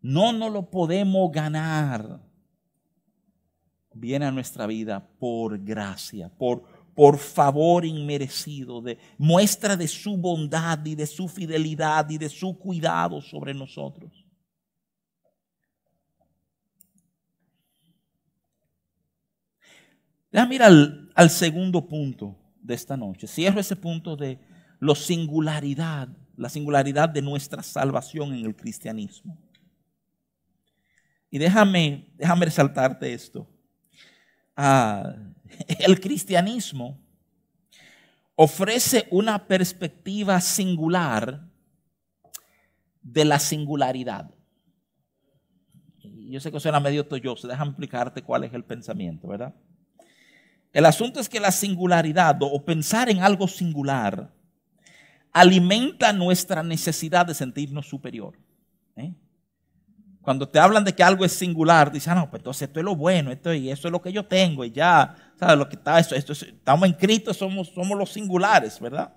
No 0.00 0.32
nos 0.32 0.52
lo 0.52 0.70
podemos 0.70 1.30
ganar. 1.32 2.20
Viene 3.92 4.26
a 4.26 4.30
nuestra 4.30 4.68
vida 4.68 5.04
por 5.18 5.58
gracia, 5.58 6.28
por, 6.38 6.62
por 6.94 7.18
favor 7.18 7.84
inmerecido, 7.84 8.80
de 8.80 8.96
muestra 9.18 9.76
de 9.76 9.88
su 9.88 10.16
bondad 10.16 10.86
y 10.86 10.94
de 10.94 11.06
su 11.08 11.26
fidelidad 11.26 12.08
y 12.08 12.16
de 12.16 12.28
su 12.28 12.56
cuidado 12.56 13.20
sobre 13.20 13.52
nosotros. 13.52 14.24
Ya 20.30 20.46
mira 20.46 20.68
al 21.16 21.30
segundo 21.30 21.88
punto 21.88 22.36
de 22.62 22.74
esta 22.74 22.96
noche. 22.96 23.26
Cierro 23.26 23.58
ese 23.58 23.74
punto 23.74 24.14
de 24.14 24.38
la 24.80 24.94
singularidad, 24.94 26.08
la 26.36 26.48
singularidad 26.48 27.08
de 27.08 27.22
nuestra 27.22 27.62
salvación 27.62 28.32
en 28.34 28.46
el 28.46 28.56
cristianismo. 28.56 29.38
Y 31.30 31.38
déjame, 31.38 32.08
déjame 32.16 32.46
resaltarte 32.46 33.12
esto. 33.12 33.46
Ah, 34.56 35.14
el 35.78 36.00
cristianismo 36.00 36.98
ofrece 38.34 39.06
una 39.10 39.46
perspectiva 39.46 40.40
singular 40.40 41.46
de 43.02 43.24
la 43.24 43.38
singularidad. 43.38 44.30
Yo 46.02 46.40
sé 46.40 46.50
que 46.50 46.60
suena 46.60 46.80
medio 46.80 47.06
tolloso, 47.06 47.46
déjame 47.46 47.70
explicarte 47.70 48.22
cuál 48.22 48.44
es 48.44 48.54
el 48.54 48.64
pensamiento, 48.64 49.28
¿verdad? 49.28 49.54
El 50.72 50.86
asunto 50.86 51.20
es 51.20 51.28
que 51.28 51.40
la 51.40 51.50
singularidad 51.50 52.38
o 52.40 52.64
pensar 52.64 53.10
en 53.10 53.22
algo 53.22 53.46
singular 53.48 54.32
alimenta 55.32 56.12
nuestra 56.12 56.62
necesidad 56.62 57.26
de 57.26 57.34
sentirnos 57.34 57.88
superior. 57.88 58.38
¿eh? 58.96 59.14
Cuando 60.20 60.48
te 60.48 60.58
hablan 60.58 60.84
de 60.84 60.94
que 60.94 61.02
algo 61.02 61.24
es 61.24 61.32
singular, 61.32 61.90
dicen, 61.90 62.12
ah, 62.12 62.16
no, 62.16 62.30
pues 62.30 62.40
entonces 62.40 62.68
esto 62.68 62.80
es 62.80 62.84
lo 62.84 62.96
bueno, 62.96 63.30
esto 63.30 63.52
y 63.54 63.70
eso 63.70 63.88
es 63.88 63.92
lo 63.92 64.02
que 64.02 64.12
yo 64.12 64.26
tengo, 64.26 64.64
y 64.64 64.70
ya, 64.70 65.16
¿sabes? 65.38 65.56
Lo 65.56 65.68
que 65.68 65.76
está, 65.76 65.98
esto, 65.98 66.14
estamos 66.14 66.88
inscritos, 66.88 67.36
somos, 67.36 67.68
somos 67.68 67.96
los 67.96 68.12
singulares, 68.12 68.78
¿verdad? 68.80 69.16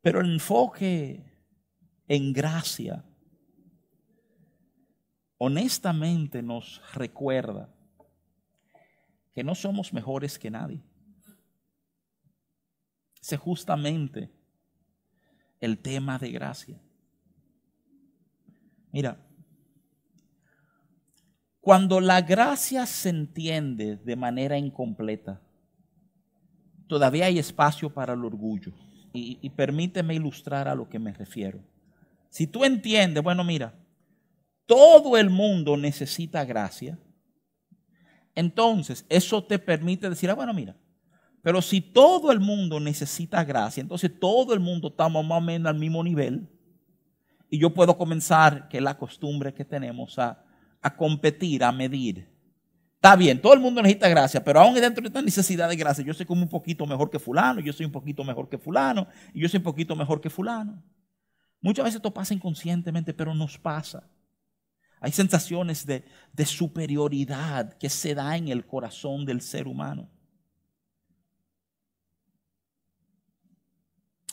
Pero 0.00 0.20
el 0.20 0.32
enfoque 0.32 1.24
en 2.08 2.32
gracia 2.32 3.04
honestamente 5.38 6.42
nos 6.42 6.80
recuerda 6.94 7.68
que 9.32 9.42
no 9.42 9.54
somos 9.54 9.92
mejores 9.92 10.38
que 10.38 10.50
nadie. 10.50 10.82
Ese 13.22 13.36
es 13.36 13.40
justamente 13.40 14.30
el 15.60 15.78
tema 15.78 16.18
de 16.18 16.32
gracia. 16.32 16.82
Mira, 18.90 19.24
cuando 21.60 22.00
la 22.00 22.20
gracia 22.20 22.84
se 22.84 23.10
entiende 23.10 23.96
de 23.96 24.16
manera 24.16 24.58
incompleta, 24.58 25.40
todavía 26.88 27.26
hay 27.26 27.38
espacio 27.38 27.94
para 27.94 28.14
el 28.14 28.24
orgullo. 28.24 28.72
Y, 29.14 29.38
y, 29.42 29.50
permíteme 29.50 30.14
ilustrar 30.14 30.68
a 30.68 30.74
lo 30.74 30.88
que 30.88 30.98
me 30.98 31.12
refiero. 31.12 31.60
Si 32.30 32.46
tú 32.46 32.64
entiendes, 32.64 33.22
bueno, 33.22 33.44
mira, 33.44 33.74
todo 34.64 35.18
el 35.18 35.28
mundo 35.28 35.76
necesita 35.76 36.46
gracia, 36.46 36.98
entonces 38.34 39.04
eso 39.10 39.44
te 39.44 39.58
permite 39.58 40.08
decir, 40.08 40.30
ah, 40.30 40.34
bueno, 40.34 40.54
mira, 40.54 40.74
pero 41.42 41.60
si 41.60 41.80
todo 41.80 42.32
el 42.32 42.40
mundo 42.40 42.80
necesita 42.80 43.44
gracia, 43.44 43.80
entonces 43.80 44.10
todo 44.18 44.54
el 44.54 44.60
mundo 44.60 44.88
está 44.88 45.08
más 45.08 45.24
o 45.24 45.40
menos 45.40 45.68
al 45.68 45.78
mismo 45.78 46.02
nivel, 46.02 46.48
y 47.50 47.58
yo 47.58 47.74
puedo 47.74 47.98
comenzar, 47.98 48.68
que 48.68 48.78
es 48.78 48.82
la 48.82 48.96
costumbre 48.96 49.52
que 49.52 49.64
tenemos, 49.64 50.18
a, 50.18 50.42
a 50.80 50.96
competir, 50.96 51.62
a 51.62 51.70
medir. 51.70 52.26
Está 52.94 53.16
bien, 53.16 53.40
todo 53.40 53.52
el 53.52 53.60
mundo 53.60 53.82
necesita 53.82 54.08
gracia, 54.08 54.42
pero 54.42 54.60
aún 54.60 54.74
dentro 54.74 55.02
de 55.02 55.08
esta 55.08 55.20
necesidad 55.20 55.68
de 55.68 55.76
gracia, 55.76 56.04
yo 56.04 56.14
soy 56.14 56.24
como 56.24 56.42
un 56.42 56.48
poquito 56.48 56.86
mejor 56.86 57.10
que 57.10 57.18
fulano, 57.18 57.60
yo 57.60 57.72
soy 57.72 57.84
un 57.84 57.92
poquito 57.92 58.24
mejor 58.24 58.48
que 58.48 58.56
fulano, 58.56 59.06
y 59.34 59.40
yo 59.40 59.48
soy 59.48 59.58
un 59.58 59.64
poquito 59.64 59.94
mejor 59.96 60.20
que 60.20 60.30
fulano. 60.30 60.82
Muchas 61.60 61.84
veces 61.84 61.96
esto 61.96 62.14
pasa 62.14 62.32
inconscientemente, 62.32 63.12
pero 63.12 63.34
nos 63.34 63.58
pasa. 63.58 64.08
Hay 65.00 65.10
sensaciones 65.10 65.84
de, 65.84 66.04
superioridad 66.46 67.72
que 67.74 67.90
se 67.90 68.14
da 68.14 68.36
en 68.36 68.46
el 68.48 68.64
corazón 68.64 69.24
del 69.24 69.40
ser 69.40 69.66
humano. 69.66 70.08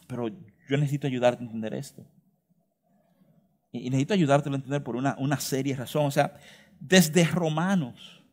Pero 0.09 0.27
yo 0.27 0.77
necesito 0.77 1.05
ayudarte 1.05 1.43
a 1.43 1.45
entender 1.45 1.75
esto. 1.75 2.03
Y 3.71 3.91
necesito 3.91 4.15
ayudarte 4.15 4.49
a 4.49 4.55
entender 4.55 4.83
por 4.83 4.95
una, 4.95 5.15
una 5.19 5.39
seria 5.39 5.77
razón. 5.77 6.07
O 6.07 6.11
sea, 6.11 6.33
desde 6.79 7.23
Romanos, 7.25 8.23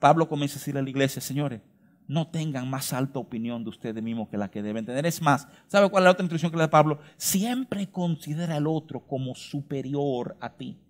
Pablo 0.00 0.28
comienza 0.28 0.56
a 0.56 0.58
decirle 0.58 0.80
a 0.80 0.82
la 0.82 0.90
iglesia, 0.90 1.22
señores, 1.22 1.60
no 2.08 2.26
tengan 2.26 2.68
más 2.68 2.92
alta 2.92 3.20
opinión 3.20 3.62
de 3.62 3.70
ustedes 3.70 4.02
mismos 4.02 4.28
que 4.28 4.36
la 4.36 4.50
que 4.50 4.60
deben 4.60 4.84
tener. 4.84 5.06
Es 5.06 5.22
más, 5.22 5.46
¿sabe 5.68 5.88
cuál 5.88 6.02
es 6.02 6.06
la 6.06 6.10
otra 6.10 6.24
instrucción 6.24 6.50
que 6.50 6.56
le 6.56 6.64
da 6.64 6.70
Pablo? 6.70 6.98
Siempre 7.16 7.88
considera 7.88 8.56
al 8.56 8.66
otro 8.66 9.06
como 9.06 9.36
superior 9.36 10.36
a 10.40 10.50
ti. 10.50 10.80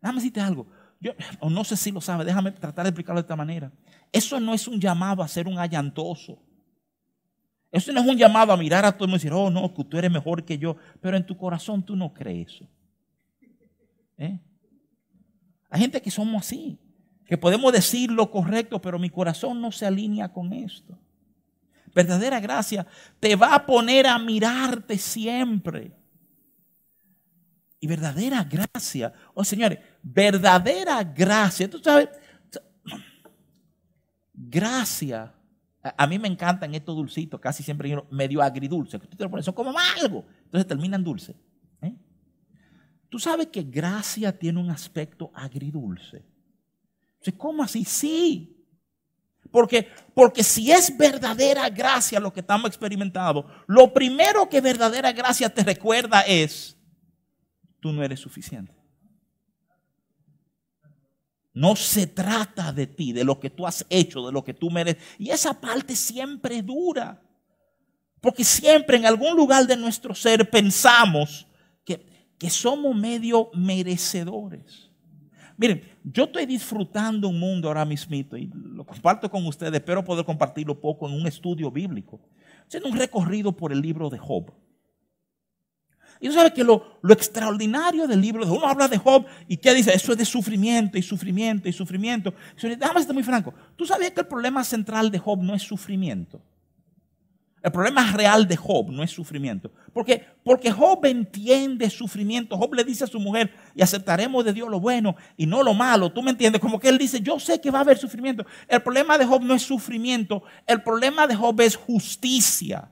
Déjame 0.00 0.20
decirte 0.20 0.40
algo. 0.40 0.68
Yo, 1.00 1.12
o 1.40 1.50
no 1.50 1.64
sé 1.64 1.76
si 1.76 1.90
lo 1.90 2.00
sabe, 2.00 2.24
déjame 2.24 2.52
tratar 2.52 2.84
de 2.84 2.90
explicarlo 2.90 3.20
de 3.20 3.24
esta 3.24 3.34
manera. 3.34 3.72
Eso 4.12 4.38
no 4.38 4.54
es 4.54 4.68
un 4.68 4.80
llamado 4.80 5.24
a 5.24 5.28
ser 5.28 5.48
un 5.48 5.58
allantoso. 5.58 6.38
Eso 7.72 7.92
no 7.92 8.00
es 8.00 8.06
un 8.06 8.16
llamado 8.16 8.52
a 8.52 8.56
mirar 8.56 8.84
a 8.84 8.92
todo 8.92 9.04
el 9.04 9.10
mundo 9.10 9.16
y 9.16 9.24
decir, 9.24 9.32
oh 9.32 9.50
no, 9.50 9.72
que 9.72 9.84
tú 9.84 9.96
eres 9.96 10.10
mejor 10.10 10.44
que 10.44 10.58
yo. 10.58 10.76
Pero 11.00 11.16
en 11.16 11.24
tu 11.24 11.36
corazón 11.36 11.84
tú 11.84 11.94
no 11.94 12.12
crees 12.12 12.54
eso. 12.54 12.68
¿Eh? 14.18 14.38
Hay 15.70 15.80
gente 15.80 16.02
que 16.02 16.10
somos 16.10 16.46
así 16.46 16.78
que 17.30 17.38
podemos 17.38 17.72
decir 17.72 18.10
lo 18.10 18.28
correcto, 18.28 18.82
pero 18.82 18.98
mi 18.98 19.08
corazón 19.08 19.60
no 19.60 19.70
se 19.70 19.86
alinea 19.86 20.32
con 20.32 20.52
esto. 20.52 20.98
Verdadera 21.94 22.40
gracia 22.40 22.84
te 23.20 23.36
va 23.36 23.54
a 23.54 23.64
poner 23.64 24.08
a 24.08 24.18
mirarte 24.18 24.98
siempre. 24.98 25.92
Y 27.78 27.86
verdadera 27.86 28.42
gracia, 28.42 29.12
oh 29.32 29.44
señores, 29.44 29.78
verdadera 30.02 31.04
gracia, 31.04 31.70
tú 31.70 31.78
sabes, 31.78 32.08
gracia, 34.34 35.32
a, 35.82 36.06
mí 36.06 36.18
me 36.18 36.28
encantan 36.28 36.74
estos 36.74 36.94
dulcitos, 36.94 37.40
casi 37.40 37.62
siempre 37.62 37.96
medio 38.10 38.42
agridulce, 38.42 39.00
son 39.42 39.54
como 39.54 39.72
algo, 39.98 40.24
entonces 40.44 40.66
terminan 40.66 41.02
dulce. 41.02 41.34
¿eh? 41.80 41.94
Tú 43.08 43.18
sabes 43.18 43.46
que 43.48 43.62
gracia 43.62 44.36
tiene 44.38 44.60
un 44.60 44.70
aspecto 44.70 45.30
agridulce. 45.34 46.24
¿Cómo 47.36 47.62
así? 47.62 47.84
Sí. 47.84 48.56
Porque, 49.50 49.88
porque 50.14 50.44
si 50.44 50.70
es 50.70 50.96
verdadera 50.96 51.68
gracia 51.70 52.20
lo 52.20 52.32
que 52.32 52.40
estamos 52.40 52.68
experimentando, 52.68 53.46
lo 53.66 53.92
primero 53.92 54.48
que 54.48 54.60
verdadera 54.60 55.12
gracia 55.12 55.52
te 55.52 55.64
recuerda 55.64 56.20
es, 56.20 56.76
tú 57.80 57.92
no 57.92 58.02
eres 58.02 58.20
suficiente. 58.20 58.79
No 61.52 61.74
se 61.74 62.06
trata 62.06 62.72
de 62.72 62.86
ti, 62.86 63.12
de 63.12 63.24
lo 63.24 63.40
que 63.40 63.50
tú 63.50 63.66
has 63.66 63.84
hecho, 63.90 64.24
de 64.26 64.32
lo 64.32 64.44
que 64.44 64.54
tú 64.54 64.70
mereces. 64.70 65.02
Y 65.18 65.30
esa 65.30 65.60
parte 65.60 65.96
siempre 65.96 66.62
dura. 66.62 67.20
Porque 68.20 68.44
siempre 68.44 68.96
en 68.96 69.06
algún 69.06 69.34
lugar 69.36 69.66
de 69.66 69.76
nuestro 69.76 70.14
ser 70.14 70.48
pensamos 70.48 71.46
que, 71.84 72.06
que 72.38 72.50
somos 72.50 72.94
medio 72.94 73.50
merecedores. 73.54 74.90
Miren, 75.56 75.82
yo 76.04 76.24
estoy 76.24 76.46
disfrutando 76.46 77.28
un 77.28 77.38
mundo 77.38 77.68
ahora 77.68 77.84
mismo 77.84 78.16
y 78.16 78.50
lo 78.54 78.84
comparto 78.86 79.30
con 79.30 79.46
ustedes, 79.46 79.74
espero 79.74 80.02
poder 80.02 80.24
compartirlo 80.24 80.80
poco 80.80 81.06
en 81.06 81.14
un 81.14 81.26
estudio 81.26 81.70
bíblico, 81.70 82.18
haciendo 82.66 82.88
un 82.88 82.96
recorrido 82.96 83.52
por 83.52 83.70
el 83.70 83.82
libro 83.82 84.08
de 84.08 84.16
Job. 84.16 84.50
Y 86.20 86.28
tú 86.28 86.34
sabes 86.34 86.52
que 86.52 86.62
lo, 86.62 86.98
lo, 87.00 87.14
extraordinario 87.14 88.06
del 88.06 88.20
libro 88.20 88.44
de 88.44 88.52
uno 88.52 88.66
habla 88.66 88.88
de 88.88 88.98
Job 88.98 89.24
y 89.48 89.56
¿qué 89.56 89.72
dice? 89.72 89.94
Eso 89.94 90.12
es 90.12 90.18
de 90.18 90.26
sufrimiento 90.26 90.98
y 90.98 91.02
sufrimiento 91.02 91.68
y 91.68 91.72
sufrimiento. 91.72 92.34
Déjame 92.60 93.02
ser 93.02 93.14
muy 93.14 93.22
franco. 93.22 93.54
¿Tú 93.74 93.86
sabías 93.86 94.10
que 94.10 94.20
el 94.20 94.26
problema 94.26 94.62
central 94.62 95.10
de 95.10 95.18
Job 95.18 95.42
no 95.42 95.54
es 95.54 95.62
sufrimiento? 95.62 96.42
El 97.62 97.72
problema 97.72 98.10
real 98.12 98.48
de 98.48 98.56
Job 98.56 98.90
no 98.90 99.02
es 99.02 99.10
sufrimiento. 99.10 99.70
Porque, 99.92 100.24
porque 100.42 100.70
Job 100.70 101.04
entiende 101.04 101.90
sufrimiento. 101.90 102.56
Job 102.56 102.74
le 102.74 102.84
dice 102.84 103.04
a 103.04 103.06
su 103.06 103.20
mujer, 103.20 103.52
y 103.74 103.82
aceptaremos 103.82 104.44
de 104.44 104.52
Dios 104.54 104.68
lo 104.70 104.80
bueno 104.80 105.14
y 105.36 105.46
no 105.46 105.62
lo 105.62 105.74
malo. 105.74 106.10
¿Tú 106.10 106.22
me 106.22 106.30
entiendes? 106.30 106.60
Como 106.60 106.78
que 106.78 106.88
él 106.88 106.96
dice, 106.96 107.20
yo 107.20 107.38
sé 107.38 107.60
que 107.60 107.70
va 107.70 107.78
a 107.78 107.82
haber 107.82 107.98
sufrimiento. 107.98 108.46
El 108.66 108.82
problema 108.82 109.18
de 109.18 109.26
Job 109.26 109.42
no 109.42 109.54
es 109.54 109.62
sufrimiento. 109.62 110.42
El 110.66 110.82
problema 110.82 111.26
de 111.26 111.36
Job 111.36 111.60
es 111.60 111.76
justicia. 111.76 112.90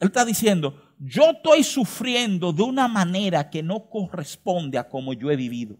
Él 0.00 0.08
está 0.08 0.24
diciendo, 0.24 0.91
yo 1.04 1.30
estoy 1.32 1.64
sufriendo 1.64 2.52
de 2.52 2.62
una 2.62 2.86
manera 2.86 3.50
que 3.50 3.62
no 3.62 3.90
corresponde 3.90 4.78
a 4.78 4.88
como 4.88 5.12
yo 5.12 5.30
he 5.30 5.36
vivido. 5.36 5.76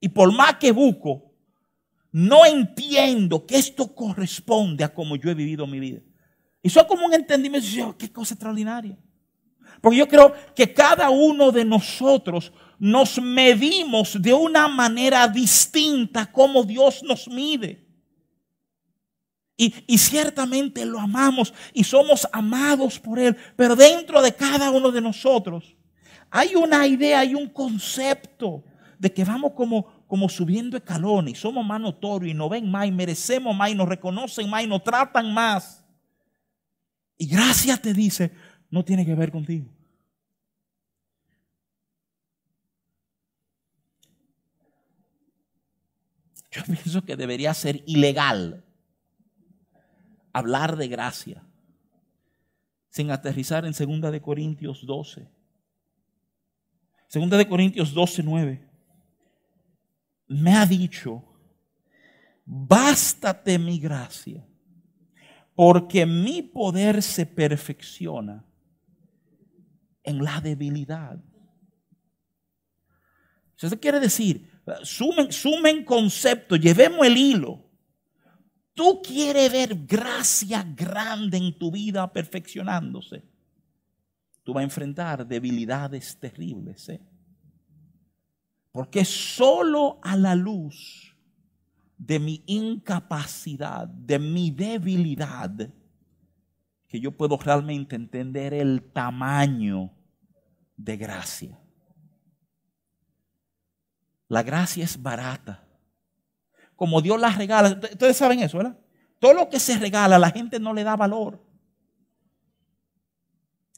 Y 0.00 0.08
por 0.08 0.32
más 0.32 0.56
que 0.56 0.72
busco, 0.72 1.32
no 2.10 2.44
entiendo 2.44 3.46
que 3.46 3.56
esto 3.56 3.94
corresponde 3.94 4.82
a 4.82 4.92
como 4.92 5.14
yo 5.14 5.30
he 5.30 5.34
vivido 5.34 5.66
mi 5.68 5.78
vida. 5.78 6.00
Y 6.60 6.68
es 6.68 6.84
como 6.84 7.06
un 7.06 7.14
entendimiento, 7.14 7.68
oh, 7.86 7.96
qué 7.96 8.10
cosa 8.10 8.34
extraordinaria. 8.34 8.98
Porque 9.80 9.98
yo 9.98 10.08
creo 10.08 10.34
que 10.56 10.72
cada 10.72 11.10
uno 11.10 11.52
de 11.52 11.64
nosotros 11.64 12.52
nos 12.78 13.20
medimos 13.20 14.20
de 14.20 14.32
una 14.32 14.66
manera 14.66 15.28
distinta 15.28 16.26
como 16.26 16.64
Dios 16.64 17.04
nos 17.04 17.28
mide. 17.28 17.87
Y, 19.60 19.98
ciertamente 19.98 20.86
lo 20.86 21.00
amamos 21.00 21.52
y 21.74 21.82
somos 21.82 22.28
amados 22.32 23.00
por 23.00 23.18
Él. 23.18 23.36
Pero 23.56 23.74
dentro 23.74 24.22
de 24.22 24.32
cada 24.32 24.70
uno 24.70 24.92
de 24.92 25.00
nosotros 25.00 25.74
hay 26.30 26.54
una 26.54 26.86
idea, 26.86 27.18
hay 27.18 27.34
un 27.34 27.48
concepto 27.48 28.62
de 29.00 29.12
que 29.12 29.24
vamos 29.24 29.52
como 29.56 29.98
como 30.06 30.28
subiendo 30.28 30.76
escalones 30.76 31.34
y 31.34 31.36
somos 31.36 31.66
más 31.66 31.80
notorios 31.80 32.32
y 32.32 32.34
nos 32.34 32.48
ven 32.48 32.70
más 32.70 32.86
y 32.86 32.92
merecemos 32.92 33.54
más 33.54 33.70
y 33.70 33.74
nos 33.74 33.88
reconocen 33.88 34.48
más 34.48 34.62
y 34.62 34.66
nos 34.66 34.82
tratan 34.82 35.34
más. 35.34 35.84
Y 37.18 37.26
gracias 37.26 37.82
te 37.82 37.92
dice, 37.92 38.32
no 38.70 38.82
tiene 38.84 39.04
que 39.04 39.14
ver 39.14 39.30
contigo. 39.30 39.66
Yo 46.50 46.62
pienso 46.64 47.04
que 47.04 47.16
debería 47.16 47.52
ser 47.52 47.82
ilegal 47.86 48.64
hablar 50.38 50.76
de 50.76 50.88
gracia 50.88 51.44
sin 52.90 53.10
aterrizar 53.10 53.64
en 53.64 53.72
2 53.72 54.12
de 54.12 54.20
Corintios 54.20 54.84
12. 54.86 55.28
2 57.12 57.30
de 57.30 57.48
Corintios 57.48 57.92
12, 57.92 58.22
9 58.22 58.68
me 60.28 60.54
ha 60.54 60.66
dicho, 60.66 61.24
bástate 62.44 63.58
mi 63.58 63.78
gracia, 63.78 64.46
porque 65.54 66.06
mi 66.06 66.42
poder 66.42 67.02
se 67.02 67.26
perfecciona 67.26 68.44
en 70.04 70.22
la 70.22 70.40
debilidad. 70.40 71.18
Eso 73.60 73.80
quiere 73.80 73.98
decir, 73.98 74.48
sumen, 74.82 75.32
sumen 75.32 75.84
concepto, 75.84 76.54
llevemos 76.54 77.04
el 77.06 77.16
hilo. 77.16 77.67
Tú 78.78 79.02
quieres 79.02 79.50
ver 79.50 79.74
gracia 79.86 80.62
grande 80.62 81.36
en 81.36 81.58
tu 81.58 81.68
vida 81.68 82.12
perfeccionándose. 82.12 83.24
Tú 84.44 84.52
vas 84.52 84.60
a 84.60 84.64
enfrentar 84.64 85.26
debilidades 85.26 86.16
terribles. 86.16 86.88
¿eh? 86.88 87.00
Porque 88.70 89.04
solo 89.04 89.98
a 90.00 90.16
la 90.16 90.36
luz 90.36 91.12
de 91.96 92.20
mi 92.20 92.44
incapacidad, 92.46 93.88
de 93.88 94.20
mi 94.20 94.52
debilidad, 94.52 95.50
que 96.86 97.00
yo 97.00 97.10
puedo 97.16 97.36
realmente 97.36 97.96
entender 97.96 98.54
el 98.54 98.92
tamaño 98.92 99.90
de 100.76 100.96
gracia. 100.96 101.58
La 104.28 104.44
gracia 104.44 104.84
es 104.84 105.02
barata. 105.02 105.67
Como 106.78 107.02
Dios 107.02 107.20
la 107.20 107.30
regala. 107.30 107.70
Ustedes 107.70 108.16
saben 108.16 108.38
eso, 108.38 108.56
¿verdad? 108.56 108.78
Todo 109.18 109.34
lo 109.34 109.48
que 109.48 109.58
se 109.58 109.76
regala, 109.76 110.16
la 110.16 110.30
gente 110.30 110.60
no 110.60 110.72
le 110.72 110.84
da 110.84 110.94
valor. 110.94 111.44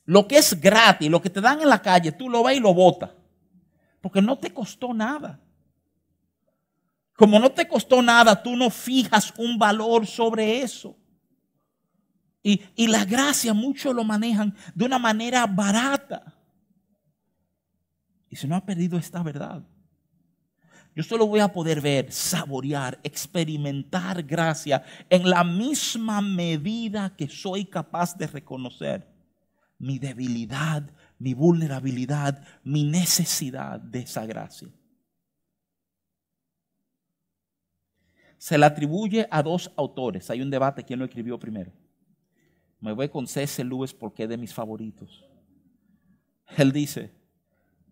Lo 0.04 0.28
que 0.28 0.36
es 0.36 0.60
gratis, 0.60 1.10
lo 1.10 1.22
que 1.22 1.30
te 1.30 1.40
dan 1.40 1.62
en 1.62 1.70
la 1.70 1.80
calle, 1.80 2.12
tú 2.12 2.28
lo 2.28 2.44
ves 2.44 2.58
y 2.58 2.60
lo 2.60 2.74
botas. 2.74 3.08
Porque 4.02 4.20
no 4.20 4.38
te 4.38 4.52
costó 4.52 4.92
nada. 4.92 5.40
Como 7.16 7.38
no 7.38 7.50
te 7.50 7.66
costó 7.66 8.02
nada, 8.02 8.42
tú 8.42 8.54
no 8.54 8.68
fijas 8.68 9.32
un 9.38 9.58
valor 9.58 10.06
sobre 10.06 10.60
eso. 10.60 10.94
Y, 12.42 12.60
y 12.76 12.86
la 12.86 13.06
gracia 13.06 13.54
muchos 13.54 13.94
lo 13.94 14.04
manejan 14.04 14.54
de 14.74 14.84
una 14.84 14.98
manera 14.98 15.46
barata. 15.46 16.34
Y 18.28 18.36
se 18.36 18.46
no 18.46 18.56
ha 18.56 18.66
perdido 18.66 18.98
esta 18.98 19.22
verdad. 19.22 19.62
Yo 20.94 21.02
solo 21.02 21.26
voy 21.26 21.40
a 21.40 21.52
poder 21.52 21.80
ver, 21.80 22.10
saborear, 22.10 22.98
experimentar 23.02 24.22
gracia 24.22 24.82
en 25.08 25.28
la 25.28 25.44
misma 25.44 26.20
medida 26.20 27.14
que 27.16 27.28
soy 27.28 27.64
capaz 27.64 28.16
de 28.16 28.26
reconocer 28.26 29.06
mi 29.78 29.98
debilidad, 29.98 30.90
mi 31.18 31.32
vulnerabilidad, 31.32 32.44
mi 32.64 32.84
necesidad 32.84 33.80
de 33.80 34.00
esa 34.00 34.26
gracia. 34.26 34.68
Se 38.36 38.58
le 38.58 38.66
atribuye 38.66 39.28
a 39.30 39.42
dos 39.42 39.70
autores. 39.76 40.28
Hay 40.30 40.40
un 40.40 40.50
debate 40.50 40.82
quién 40.82 40.98
lo 40.98 41.04
escribió 41.04 41.38
primero. 41.38 41.72
Me 42.80 42.92
voy 42.92 43.08
con 43.08 43.26
C.S. 43.26 43.62
Lewis 43.62 43.92
porque 43.92 44.22
es 44.22 44.28
de 44.28 44.38
mis 44.38 44.52
favoritos. 44.52 45.24
Él 46.56 46.72
dice, 46.72 47.12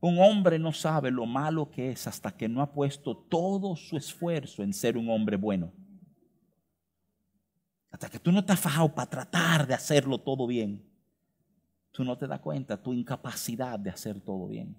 Un 0.00 0.18
hombre 0.20 0.58
no 0.58 0.72
sabe 0.72 1.10
lo 1.10 1.26
malo 1.26 1.70
que 1.70 1.90
es 1.90 2.06
hasta 2.06 2.30
que 2.30 2.48
no 2.48 2.62
ha 2.62 2.72
puesto 2.72 3.16
todo 3.16 3.74
su 3.74 3.96
esfuerzo 3.96 4.62
en 4.62 4.72
ser 4.72 4.96
un 4.96 5.10
hombre 5.10 5.36
bueno. 5.36 5.72
Hasta 7.90 8.08
que 8.08 8.18
tú 8.18 8.30
no 8.30 8.44
te 8.44 8.52
has 8.52 8.60
fajado 8.60 8.94
para 8.94 9.10
tratar 9.10 9.66
de 9.66 9.74
hacerlo 9.74 10.20
todo 10.20 10.46
bien, 10.46 10.84
tú 11.90 12.04
no 12.04 12.16
te 12.16 12.28
das 12.28 12.38
cuenta 12.40 12.80
tu 12.80 12.92
incapacidad 12.92 13.78
de 13.78 13.90
hacer 13.90 14.20
todo 14.20 14.46
bien. 14.46 14.76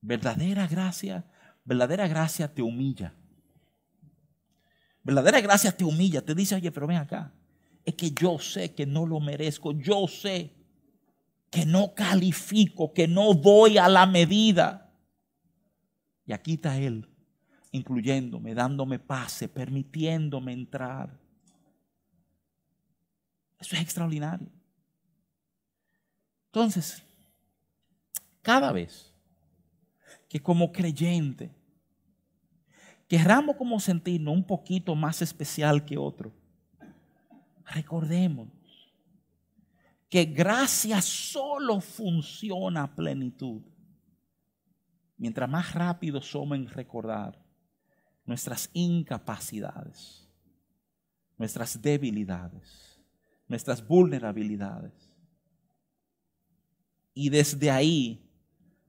Verdadera 0.00 0.66
gracia, 0.66 1.24
verdadera 1.64 2.08
gracia 2.08 2.52
te 2.52 2.62
humilla. 2.62 3.14
Verdadera 5.04 5.40
gracia 5.40 5.70
te 5.70 5.84
humilla, 5.84 6.24
te 6.24 6.34
dice, 6.34 6.56
oye, 6.56 6.72
pero 6.72 6.86
ven 6.86 6.96
acá. 6.96 7.32
Es 7.84 7.94
que 7.94 8.10
yo 8.10 8.38
sé 8.38 8.74
que 8.74 8.86
no 8.86 9.06
lo 9.06 9.20
merezco, 9.20 9.72
yo 9.72 10.08
sé 10.08 10.59
que 11.50 11.66
no 11.66 11.94
califico, 11.94 12.94
que 12.94 13.08
no 13.08 13.34
voy 13.34 13.76
a 13.76 13.88
la 13.88 14.06
medida. 14.06 14.92
Y 16.24 16.32
aquí 16.32 16.54
está 16.54 16.78
Él, 16.78 17.08
incluyéndome, 17.72 18.54
dándome 18.54 19.00
pase, 19.00 19.48
permitiéndome 19.48 20.52
entrar. 20.52 21.18
Eso 23.58 23.74
es 23.74 23.82
extraordinario. 23.82 24.48
Entonces, 26.46 27.02
cada 28.42 28.72
vez 28.72 29.12
que 30.28 30.40
como 30.40 30.72
creyente 30.72 31.50
querramos 33.08 33.56
como 33.56 33.78
sentirnos 33.80 34.34
un 34.34 34.44
poquito 34.44 34.94
más 34.94 35.20
especial 35.20 35.84
que 35.84 35.98
otro, 35.98 36.32
recordemos 37.66 38.48
que 40.10 40.24
gracia 40.24 41.00
solo 41.00 41.80
funciona 41.80 42.82
a 42.82 42.94
plenitud. 42.94 43.62
Mientras 45.16 45.48
más 45.48 45.72
rápido 45.72 46.20
somos 46.20 46.58
en 46.58 46.68
recordar 46.68 47.40
nuestras 48.24 48.68
incapacidades, 48.72 50.28
nuestras 51.38 51.80
debilidades, 51.80 53.00
nuestras 53.46 53.86
vulnerabilidades. 53.86 54.92
Y 57.14 57.30
desde 57.30 57.70
ahí, 57.70 58.28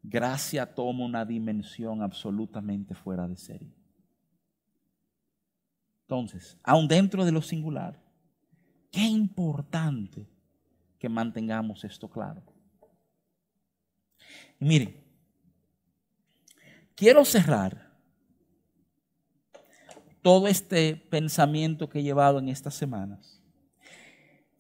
gracia 0.01 0.73
toma 0.73 1.05
una 1.05 1.23
dimensión 1.23 2.01
absolutamente 2.01 2.95
fuera 2.95 3.27
de 3.27 3.37
serie. 3.37 3.75
Entonces, 6.03 6.57
aún 6.63 6.87
dentro 6.87 7.23
de 7.23 7.31
lo 7.31 7.43
singular, 7.43 8.01
qué 8.91 9.05
importante 9.05 10.27
que 11.01 11.09
mantengamos 11.09 11.83
esto 11.83 12.07
claro. 12.07 12.43
Y 14.59 14.65
miren, 14.65 15.03
quiero 16.93 17.25
cerrar 17.25 17.89
todo 20.21 20.47
este 20.47 20.95
pensamiento 20.95 21.89
que 21.89 21.99
he 21.99 22.03
llevado 22.03 22.37
en 22.37 22.49
estas 22.49 22.75
semanas, 22.75 23.41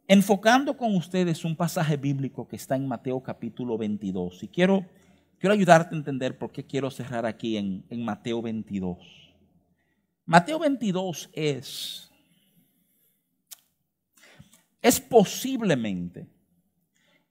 enfocando 0.07 0.75
con 0.75 0.95
ustedes 0.95 1.45
un 1.45 1.55
pasaje 1.55 1.95
bíblico 1.95 2.47
que 2.47 2.55
está 2.55 2.75
en 2.75 2.87
Mateo 2.87 3.21
capítulo 3.21 3.77
22. 3.77 4.41
Y 4.41 4.47
quiero, 4.47 4.87
quiero 5.37 5.53
ayudarte 5.53 5.93
a 5.93 5.99
entender 5.99 6.39
por 6.39 6.51
qué 6.51 6.65
quiero 6.65 6.89
cerrar 6.89 7.27
aquí 7.27 7.55
en, 7.55 7.85
en 7.91 8.03
Mateo 8.03 8.41
22. 8.41 8.97
Mateo 10.25 10.57
22 10.57 11.29
es 11.33 12.10
es 14.81 14.99
posiblemente 14.99 16.27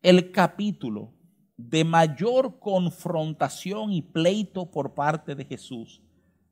el 0.03 0.31
capítulo 0.33 1.13
de 1.57 1.85
mayor 1.85 2.59
confrontación 2.59 3.93
y 3.93 4.03
pleito 4.03 4.71
por 4.71 4.95
parte 4.95 5.35
de 5.35 5.45
Jesús 5.45 6.01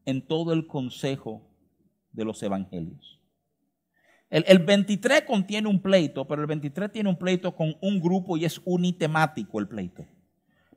en 0.05 0.27
todo 0.27 0.53
el 0.53 0.67
consejo 0.67 1.49
de 2.13 2.25
los 2.25 2.43
evangelios. 2.43 3.21
El, 4.31 4.59
23 4.59 5.23
contiene 5.23 5.69
un 5.69 5.81
pleito, 5.81 6.27
pero 6.27 6.43
el 6.43 6.49
23 6.49 6.93
tiene 6.93 7.09
un 7.09 7.17
pleito 7.17 7.57
con 7.57 7.77
un 7.81 7.99
grupo 7.99 8.37
y 8.37 8.45
es 8.45 8.61
unitemático 8.65 9.59
el 9.59 9.69
pleito. 9.69 10.05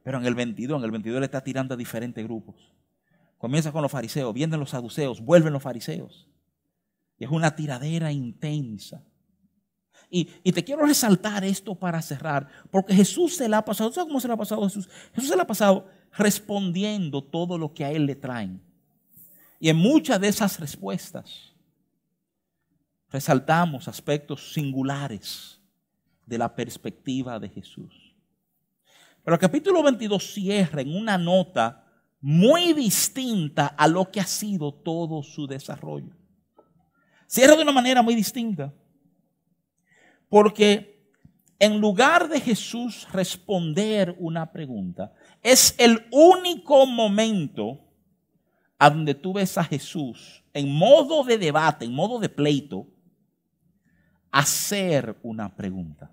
Pero 0.04 0.20
en 0.20 0.26
el 0.26 0.36
22, 0.36 0.80
en 0.80 0.86
el 0.86 0.92
22 0.92 1.20
le 1.20 1.26
está 1.26 1.44
tirando 1.44 1.74
a 1.74 1.78
diferentes 1.78 2.24
grupos. 2.24 2.56
Comienza 3.38 3.72
con 3.72 3.82
los 3.82 3.92
fariseos, 3.92 4.34
vienen 4.34 4.60
los 4.60 4.70
saduceos, 4.70 5.20
vuelven 5.20 5.52
los 5.52 5.62
fariseos. 5.62 6.30
Y 7.18 7.26
es 7.26 7.30
una 7.30 7.56
tiradera 7.56 8.12
intensa. 8.12 9.04
Y, 10.14 10.26
te 10.52 10.64
quiero 10.66 10.86
resaltar 10.86 11.46
esto 11.46 11.74
para 11.74 12.02
cerrar, 12.02 12.46
porque 12.70 12.94
Jesús 12.94 13.38
se 13.38 13.48
la 13.48 13.60
ha 13.60 13.66
pasado, 13.66 13.94
¿sabes 13.94 14.10
cómo 14.10 14.20
se 14.20 14.28
la 14.28 14.34
ha 14.34 14.38
pasado 14.38 14.62
Jesús? 14.64 14.90
Jesús 15.16 15.30
se 15.30 15.38
la 15.38 15.44
ha 15.44 15.48
pasado 15.48 15.88
respondiendo 16.18 17.24
todo 17.24 17.58
lo 17.58 17.74
que 17.74 17.86
a 17.86 17.92
Él 17.92 18.06
le 18.06 18.16
traen. 18.16 18.62
Y 19.58 19.70
en 19.70 19.78
muchas 19.78 20.20
de 20.20 20.28
esas 20.28 20.60
respuestas 20.60 21.54
resaltamos 23.10 23.88
aspectos 23.88 24.52
singulares 24.52 25.62
de 26.26 26.38
la 26.38 26.54
perspectiva 26.54 27.40
de 27.40 27.48
Jesús. 27.48 28.14
Pero 29.24 29.36
el 29.36 29.40
capítulo 29.40 29.82
22 29.82 30.34
cierra 30.34 30.82
en 30.82 30.94
una 30.94 31.18
nota 31.18 31.86
muy 32.20 32.74
distinta 32.74 33.68
a 33.68 33.88
lo 33.88 34.12
que 34.12 34.20
ha 34.20 34.28
sido 34.28 34.74
todo 34.74 35.24
su 35.24 35.48
desarrollo. 35.48 36.14
Cierra 37.28 37.56
de 37.56 37.64
una 37.64 37.72
manera 37.72 38.02
muy 38.02 38.14
distinta. 38.14 38.74
Porque 40.32 41.12
en 41.60 41.82
lugar 41.82 42.30
de 42.30 42.40
Jesús 42.40 43.06
responder 43.12 44.16
una 44.18 44.50
pregunta, 44.50 45.12
es 45.44 45.76
el 45.78 46.08
único 46.10 46.86
momento 46.86 47.82
a 48.80 48.90
donde 48.90 49.14
tú 49.14 49.34
ves 49.34 49.58
a 49.58 49.66
Jesús 49.66 50.42
en 50.54 50.74
modo 50.74 51.26
de 51.26 51.38
debate, 51.38 51.84
en 51.84 51.94
modo 51.94 52.18
de 52.18 52.30
pleito, 52.30 52.88
hacer 54.32 55.20
una 55.22 55.54
pregunta, 55.54 56.10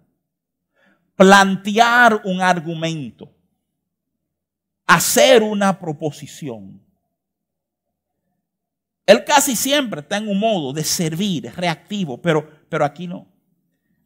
plantear 1.15 2.23
un 2.25 2.41
argumento, 2.41 3.33
hacer 4.85 5.45
una 5.45 5.79
proposición. 5.79 6.83
Él 9.07 9.23
casi 9.25 9.55
siempre 9.55 10.01
está 10.01 10.17
en 10.17 10.27
un 10.27 10.41
modo 10.41 10.73
de 10.73 10.83
servir, 10.83 11.53
reactivo, 11.55 12.21
pero, 12.21 12.67
pero 12.69 12.85
aquí 12.85 13.07
no. 13.07 13.38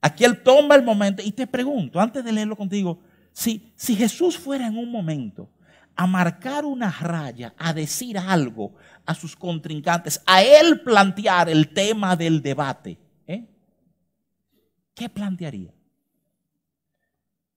Aquí 0.03 0.25
él 0.25 0.43
toma 0.43 0.75
el 0.75 0.83
momento 0.83 1.23
y 1.25 1.31
te 1.31 1.47
pregunto, 1.47 2.01
antes 2.01 2.25
de 2.25 2.33
leerlo 2.33 2.57
contigo, 2.57 2.99
si, 3.33 3.73
si 3.77 3.95
Jesús 3.95 4.37
fuera 4.37 4.67
en 4.67 4.77
un 4.77 4.91
momento 4.91 5.49
a 5.95 6.09
marcar 6.09 6.65
una 6.65 6.91
raya, 6.91 7.55
a 7.57 7.73
decir 7.73 8.19
algo 8.19 8.75
a 9.07 9.15
sus 9.15 9.37
contrincantes, 9.37 10.21
a 10.27 10.43
él 10.43 10.81
plantear 10.81 11.49
el 11.49 11.73
tema 11.73 12.17
del 12.17 12.43
debate, 12.43 12.99
¿eh? 13.29 13.47
¿qué 14.93 15.09
plantearía? 15.09 15.73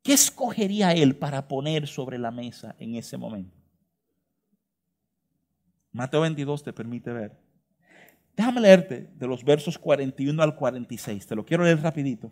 ¿Qué 0.03 0.13
escogería 0.13 0.93
él 0.93 1.15
para 1.15 1.47
poner 1.47 1.87
sobre 1.87 2.19
la 2.19 2.29
mesa 2.29 2.75
en 2.77 2.93
ese 2.93 3.17
momento? 3.17 3.57
Mateo 5.91 6.21
22 6.21 6.61
te 6.61 6.73
permite 6.73 7.11
ver. 7.11 7.44
Déjame 8.35 8.61
leerte 8.61 9.09
de 9.15 9.27
los 9.27 9.43
versos 9.43 9.77
41 9.77 10.41
al 10.43 10.55
46. 10.55 11.25
Te 11.25 11.35
lo 11.35 11.45
quiero 11.45 11.63
leer 11.63 11.81
rapidito. 11.81 12.31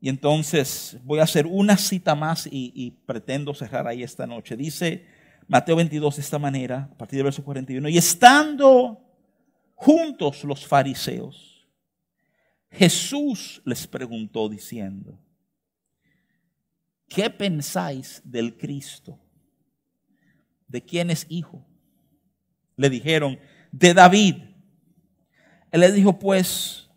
Y 0.00 0.08
entonces 0.08 0.98
voy 1.04 1.20
a 1.20 1.24
hacer 1.24 1.46
una 1.46 1.76
cita 1.76 2.14
más 2.14 2.48
y, 2.50 2.90
pretendo 3.06 3.54
cerrar 3.54 3.86
ahí 3.86 4.02
esta 4.02 4.26
noche. 4.26 4.56
Dice 4.56 5.06
Mateo 5.46 5.76
22 5.76 6.16
de 6.16 6.22
esta 6.22 6.38
manera, 6.38 6.88
a 6.92 6.98
partir 6.98 7.18
del 7.18 7.24
verso 7.24 7.44
41. 7.44 7.88
Y 7.88 7.98
estando 7.98 9.00
juntos 9.74 10.42
los 10.42 10.66
fariseos, 10.66 11.68
Jesús 12.70 13.62
les 13.64 13.86
preguntó 13.86 14.48
diciendo, 14.48 15.20
¿qué 17.08 17.30
pensáis 17.30 18.22
del 18.24 18.56
Cristo? 18.56 19.20
¿De 20.66 20.82
quién 20.82 21.10
es 21.10 21.26
hijo? 21.28 21.64
Le 22.76 22.90
dijeron, 22.90 23.38
de 23.72 23.94
David. 23.94 24.36
Él 25.72 25.80
le 25.80 25.90
dijo, 25.90 26.18
pues, 26.18 26.90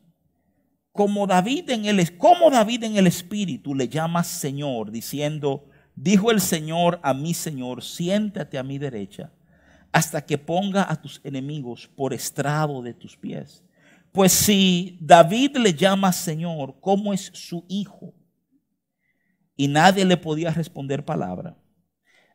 como 0.92 1.26
David 1.26 1.72
en 1.72 1.86
el, 1.86 2.18
como 2.18 2.52
David 2.52 2.84
en 2.84 2.98
el 2.98 3.08
espíritu 3.08 3.74
le 3.74 3.88
llama 3.88 4.24
Señor, 4.24 4.92
diciendo, 4.92 5.68
dijo 5.96 6.30
el 6.30 6.42
Señor 6.42 7.00
a 7.02 7.14
mi 7.14 7.34
Señor, 7.34 7.84
siéntate 7.84 8.58
a 8.58 8.64
mi 8.64 8.78
derecha, 8.78 9.32
hasta 9.92 10.26
que 10.26 10.38
ponga 10.38 10.90
a 10.90 11.02
tus 11.02 11.22
enemigos 11.24 11.90
por 11.96 12.14
estrado 12.14 12.82
de 12.82 12.94
tus 12.94 13.16
pies. 13.18 13.64
Pues 14.12 14.32
si 14.32 14.98
David 15.02 15.58
le 15.58 15.74
llama 15.74 16.12
Señor, 16.14 16.76
¿cómo 16.80 17.14
es 17.14 17.32
su 17.34 17.66
hijo? 17.68 18.14
Y 19.58 19.70
nadie 19.70 20.04
le 20.04 20.18
podía 20.18 20.52
responder 20.52 21.04
palabra, 21.06 21.58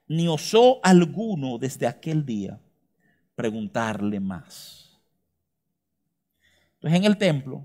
ni 0.08 0.26
osó 0.26 0.80
alguno 0.82 1.58
desde 1.58 1.86
aquel 1.86 2.24
día 2.24 2.58
preguntarle 3.40 4.20
más. 4.20 5.00
Entonces 6.74 6.98
en 6.98 7.04
el 7.06 7.16
templo, 7.16 7.64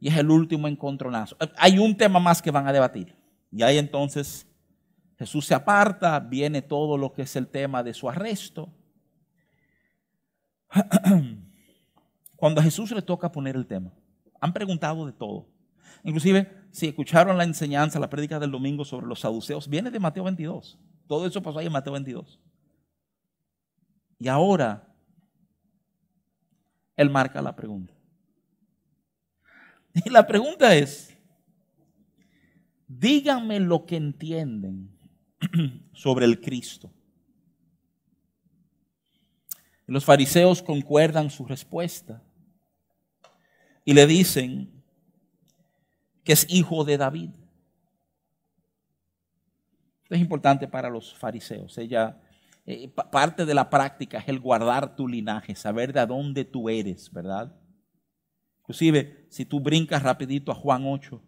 y 0.00 0.08
es 0.08 0.16
el 0.16 0.30
último 0.30 0.68
encontronazo. 0.68 1.36
Hay 1.58 1.78
un 1.78 1.94
tema 1.94 2.18
más 2.18 2.40
que 2.40 2.50
van 2.50 2.66
a 2.66 2.72
debatir. 2.72 3.14
Y 3.50 3.62
ahí 3.62 3.76
entonces 3.76 4.46
Jesús 5.18 5.44
se 5.44 5.54
aparta, 5.54 6.18
viene 6.18 6.62
todo 6.62 6.96
lo 6.96 7.12
que 7.12 7.22
es 7.22 7.36
el 7.36 7.46
tema 7.46 7.82
de 7.82 7.92
su 7.92 8.08
arresto. 8.08 8.72
Cuando 12.36 12.62
a 12.62 12.64
Jesús 12.64 12.90
le 12.92 13.02
toca 13.02 13.30
poner 13.30 13.54
el 13.54 13.66
tema, 13.66 13.92
han 14.40 14.54
preguntado 14.54 15.04
de 15.04 15.12
todo. 15.12 15.46
Inclusive, 16.04 16.50
si 16.70 16.88
escucharon 16.88 17.36
la 17.36 17.44
enseñanza, 17.44 18.00
la 18.00 18.08
prédica 18.08 18.40
del 18.40 18.50
domingo 18.50 18.86
sobre 18.86 19.06
los 19.06 19.20
saduceos, 19.20 19.68
viene 19.68 19.90
de 19.90 20.00
Mateo 20.00 20.24
22. 20.24 20.78
Todo 21.06 21.26
eso 21.26 21.42
pasó 21.42 21.58
ahí 21.58 21.66
en 21.66 21.72
Mateo 21.72 21.92
22. 21.92 22.40
Y 24.22 24.28
ahora, 24.28 24.86
Él 26.94 27.10
marca 27.10 27.42
la 27.42 27.56
pregunta. 27.56 27.92
Y 29.94 30.10
la 30.10 30.24
pregunta 30.24 30.76
es, 30.76 31.12
díganme 32.86 33.58
lo 33.58 33.84
que 33.84 33.96
entienden 33.96 34.96
sobre 35.92 36.26
el 36.26 36.40
Cristo. 36.40 36.88
Los 39.88 40.04
fariseos 40.04 40.62
concuerdan 40.62 41.28
su 41.28 41.44
respuesta 41.44 42.22
y 43.84 43.92
le 43.92 44.06
dicen 44.06 44.84
que 46.22 46.34
es 46.34 46.46
hijo 46.48 46.84
de 46.84 46.96
David. 46.96 47.30
Esto 50.04 50.14
es 50.14 50.20
importante 50.20 50.68
para 50.68 50.88
los 50.88 51.12
fariseos. 51.12 51.76
Ella, 51.76 52.22
eh, 52.64 52.88
parte 52.88 53.44
de 53.44 53.54
la 53.54 53.68
práctica 53.68 54.18
es 54.18 54.28
el 54.28 54.38
guardar 54.38 54.94
tu 54.94 55.08
linaje, 55.08 55.54
saber 55.54 55.92
de 55.92 56.06
dónde 56.06 56.44
tú 56.44 56.68
eres, 56.68 57.10
¿verdad? 57.10 57.54
Inclusive, 58.60 59.26
si 59.30 59.44
tú 59.44 59.58
brincas 59.60 60.02
rapidito 60.02 60.52
a 60.52 60.54
Juan 60.54 60.84
8, 60.86 61.20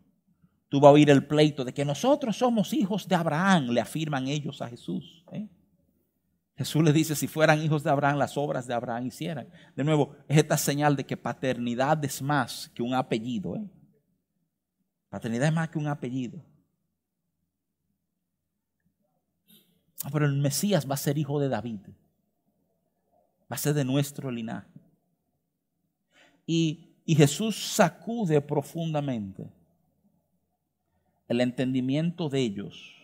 tú 0.69 0.81
vas 0.81 0.91
a 0.91 0.93
oír 0.93 1.11
el 1.11 1.27
pleito 1.27 1.65
de 1.65 1.75
que 1.75 1.85
nosotros 1.85 2.37
somos 2.37 2.73
hijos 2.73 3.09
de 3.09 3.17
Abraham, 3.17 3.71
le 3.71 3.81
afirman 3.81 4.29
ellos 4.29 4.63
a 4.63 4.69
Jesús. 4.69 5.25
¿eh? 5.33 5.49
Jesús 6.57 6.85
le 6.85 6.93
dice, 6.93 7.17
si 7.17 7.27
fueran 7.27 7.61
hijos 7.61 7.83
de 7.83 7.91
Abraham, 7.91 8.19
las 8.19 8.37
obras 8.37 8.69
de 8.69 8.75
Abraham 8.75 9.07
hicieran. 9.07 9.49
De 9.75 9.83
nuevo, 9.83 10.15
es 10.29 10.39
esta 10.39 10.57
señal 10.57 10.95
de 10.95 11.05
que 11.05 11.17
paternidad 11.17 12.05
es 12.05 12.23
más 12.23 12.71
que 12.73 12.83
un 12.83 12.95
apellido. 12.95 13.57
¿eh? 13.57 13.69
Paternidad 15.09 15.49
es 15.49 15.55
más 15.55 15.69
que 15.69 15.79
un 15.79 15.89
apellido. 15.89 16.45
Ah, 19.49 19.84
pero 20.13 20.27
el 20.27 20.37
Mesías 20.37 20.89
va 20.89 20.95
a 20.95 20.99
ser 20.99 21.19
hijo 21.19 21.41
de 21.41 21.49
David. 21.49 21.81
Va 23.51 23.57
a 23.57 23.59
ser 23.59 23.75
de 23.75 23.85
nuestro 23.85 24.31
linaje. 24.31 24.81
Y 26.47 26.95
Jesús 27.07 27.57
sacude 27.57 28.41
profundamente 28.41 29.51
el 31.29 31.41
entendimiento 31.41 32.29
de 32.29 32.41
ellos 32.41 32.95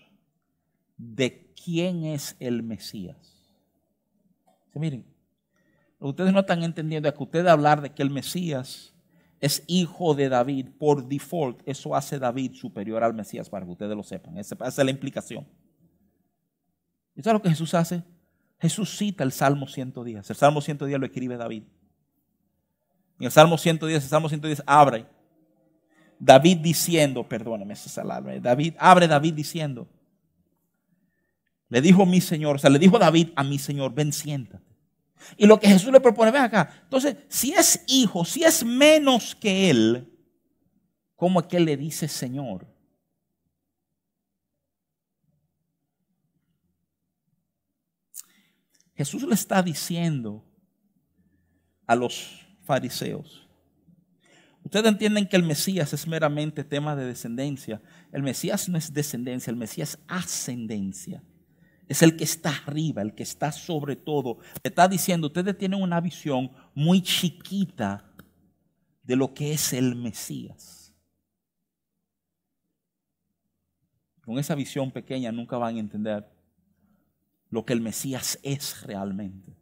de 0.96 1.52
quién 1.64 2.04
es 2.04 2.36
el 2.38 2.62
Mesías. 2.62 3.16
miren, 4.74 5.04
ustedes 5.98 6.32
no 6.32 6.40
están 6.40 6.62
entendiendo 6.62 7.12
que 7.12 7.22
ustedes 7.22 7.46
hablar 7.46 7.80
de 7.80 7.90
que 7.90 8.02
el 8.02 8.10
Mesías 8.10 8.94
es 9.40 9.64
hijo 9.66 10.14
de 10.14 10.28
David 10.28 10.68
por 10.78 11.08
default, 11.08 11.62
eso 11.66 11.94
hace 11.94 12.18
David 12.18 12.52
superior 12.52 13.02
al 13.02 13.14
Mesías 13.14 13.48
para 13.48 13.64
que 13.64 13.72
ustedes 13.72 13.96
lo 13.96 14.02
sepan. 14.02 14.36
Esa 14.36 14.56
es 14.66 14.78
la 14.78 14.90
implicación. 14.90 15.46
¿Y 17.20 17.22
sabes 17.22 17.34
lo 17.34 17.42
que 17.42 17.50
Jesús 17.50 17.74
hace? 17.74 18.02
Jesús 18.58 18.96
cita 18.96 19.24
el 19.24 19.30
Salmo 19.30 19.66
110. 19.66 20.30
El 20.30 20.36
Salmo 20.36 20.62
110 20.62 20.98
lo 20.98 21.04
escribe 21.04 21.36
David. 21.36 21.64
En 23.18 23.26
el 23.26 23.30
Salmo 23.30 23.58
110, 23.58 24.02
el 24.02 24.08
Salmo 24.08 24.30
110 24.30 24.62
abre. 24.64 25.06
David 26.18 26.58
diciendo, 26.58 27.28
perdóneme 27.28 27.74
esa 27.74 27.90
salada, 27.90 28.38
David, 28.40 28.74
abre 28.78 29.06
David 29.06 29.34
diciendo, 29.34 29.86
le 31.68 31.82
dijo 31.82 32.06
mi 32.06 32.22
Señor, 32.22 32.56
o 32.56 32.58
sea, 32.58 32.70
le 32.70 32.78
dijo 32.78 32.98
David 32.98 33.28
a 33.36 33.44
mi 33.44 33.58
Señor, 33.58 33.94
ven, 33.94 34.14
siéntate. 34.14 34.64
Y 35.36 35.46
lo 35.46 35.60
que 35.60 35.68
Jesús 35.68 35.92
le 35.92 36.00
propone, 36.00 36.30
ven 36.30 36.42
acá. 36.42 36.70
Entonces, 36.84 37.16
si 37.28 37.52
es 37.52 37.84
hijo, 37.86 38.24
si 38.24 38.44
es 38.44 38.64
menos 38.64 39.34
que 39.34 39.68
él, 39.68 40.10
¿cómo 41.16 41.40
es 41.40 41.46
que 41.46 41.60
le 41.60 41.76
dice 41.76 42.08
Señor? 42.08 42.66
Jesús 49.00 49.22
le 49.22 49.32
está 49.32 49.62
diciendo 49.62 50.44
a 51.86 51.96
los 51.96 52.46
fariseos. 52.60 53.48
Ustedes 54.62 54.88
entienden 54.88 55.26
que 55.26 55.36
el 55.36 55.42
Mesías 55.42 55.94
es 55.94 56.06
meramente 56.06 56.64
tema 56.64 56.94
de 56.94 57.06
descendencia. 57.06 57.80
El 58.12 58.22
Mesías 58.22 58.68
no 58.68 58.76
es 58.76 58.92
descendencia, 58.92 59.50
el 59.50 59.56
Mesías 59.56 59.94
es 59.94 59.98
ascendencia. 60.06 61.24
Es 61.88 62.02
el 62.02 62.14
que 62.14 62.24
está 62.24 62.50
arriba, 62.50 63.00
el 63.00 63.14
que 63.14 63.22
está 63.22 63.52
sobre 63.52 63.96
todo. 63.96 64.36
Le 64.62 64.68
está 64.68 64.86
diciendo, 64.86 65.28
ustedes 65.28 65.56
tienen 65.56 65.80
una 65.80 66.02
visión 66.02 66.52
muy 66.74 67.00
chiquita 67.00 68.04
de 69.02 69.16
lo 69.16 69.32
que 69.32 69.54
es 69.54 69.72
el 69.72 69.96
Mesías. 69.96 70.92
Con 74.20 74.38
esa 74.38 74.54
visión 74.54 74.90
pequeña 74.90 75.32
nunca 75.32 75.56
van 75.56 75.76
a 75.76 75.80
entender 75.80 76.39
lo 77.50 77.64
que 77.64 77.72
el 77.72 77.80
Mesías 77.80 78.38
es 78.42 78.82
realmente. 78.82 79.56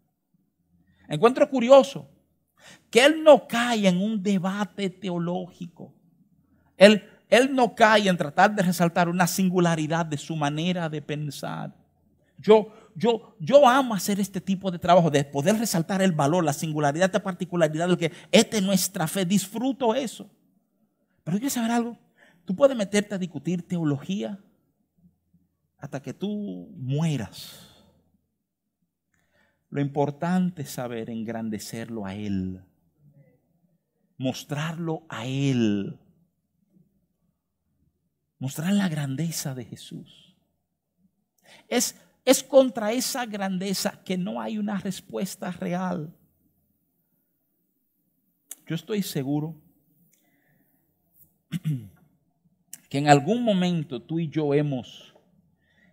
Encuentro 1.09 1.49
curioso 1.49 2.09
que 2.91 3.05
él 3.05 3.23
no 3.23 3.47
cae 3.47 3.89
en 3.89 3.99
un 3.99 4.23
debate 4.23 4.91
teológico. 4.91 5.95
Él, 6.77 7.03
él 7.29 7.55
no 7.55 7.75
cae 7.75 8.09
en 8.09 8.17
tratar 8.17 8.55
de 8.55 8.63
resaltar 8.63 9.09
una 9.09 9.27
singularidad 9.27 10.07
de 10.07 10.19
su 10.19 10.37
manera 10.37 10.89
de 10.89 11.03
pensar. 11.03 11.75
Yo, 12.39 12.73
yo, 12.95 13.37
yo 13.41 13.67
amo 13.67 13.95
hacer 13.95 14.21
este 14.21 14.41
tipo 14.41 14.71
de 14.71 14.79
trabajo, 14.79 15.11
de 15.11 15.25
poder 15.25 15.59
resaltar 15.59 16.03
el 16.03 16.13
valor, 16.13 16.45
la 16.45 16.53
singularidad, 16.53 17.11
la 17.13 17.23
particularidad 17.23 17.89
de 17.89 17.97
que 17.97 18.13
esta 18.31 18.57
es 18.59 18.63
nuestra 18.63 19.09
fe. 19.09 19.25
Disfruto 19.25 19.95
eso. 19.95 20.31
Pero 21.25 21.39
quieres 21.39 21.53
saber 21.55 21.73
algo. 21.73 21.99
Tú 22.45 22.55
puedes 22.55 22.77
meterte 22.77 23.15
a 23.15 23.19
discutir 23.19 23.67
teología 23.67 24.39
hasta 25.79 26.01
que 26.01 26.15
tú 26.15 26.71
mueras. 26.77 27.68
Lo 29.71 29.81
importante 29.81 30.63
es 30.63 30.71
saber 30.71 31.11
engrandecerlo 31.11 32.07
a 32.07 32.15
Él, 32.15 32.63
mostrarlo 34.17 35.05
a 35.09 35.27
Él, 35.27 35.99
mostrar 38.39 38.73
la 38.73 38.89
grandeza 38.89 39.55
de 39.55 39.65
Jesús. 39.65 40.35
Es, 41.69 42.01
es 42.25 42.43
contra 42.43 42.93
esa 42.93 43.27
grandeza 43.27 44.03
que 44.05 44.17
no 44.17 44.41
hay 44.41 44.57
una 44.59 44.79
respuesta 44.79 45.51
real. 45.51 46.15
Yo 48.67 48.75
estoy 48.75 49.03
seguro 49.03 49.55
que 52.89 52.99
en 52.99 53.09
algún 53.09 53.43
momento 53.43 54.01
tú 54.01 54.19
y 54.19 54.29
yo 54.29 54.55
hemos 54.55 55.15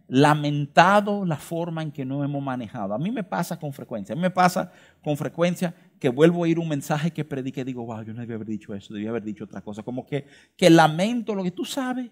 lamentado 0.08 1.26
la 1.26 1.38
forma 1.38 1.82
en 1.82 1.92
que 1.92 2.06
no 2.06 2.24
hemos 2.24 2.42
manejado. 2.42 2.94
A 2.94 2.98
mí 2.98 3.12
me 3.12 3.24
pasa 3.24 3.60
con 3.60 3.74
frecuencia. 3.74 4.14
A 4.14 4.16
mí 4.16 4.22
me 4.22 4.30
pasa 4.30 4.72
con 5.04 5.18
frecuencia 5.18 5.74
que 6.00 6.10
vuelvo 6.10 6.44
a 6.44 6.48
ir 6.48 6.60
un 6.60 6.68
mensaje 6.68 7.12
que 7.12 7.26
predique 7.26 7.62
y 7.62 7.64
digo, 7.64 7.86
wow, 7.86 8.04
yo 8.04 8.14
no 8.14 8.22
debía 8.22 8.36
haber 8.36 8.48
dicho 8.48 8.74
eso, 8.74 8.94
debía 8.94 9.10
haber 9.10 9.24
dicho 9.24 9.46
otra 9.46 9.62
cosa. 9.62 9.84
Como 9.84 10.06
que, 10.06 10.28
que 10.56 10.70
lamento 10.70 11.34
lo 11.34 11.44
que 11.44 11.52
tú 11.52 11.66
sabes, 11.66 12.12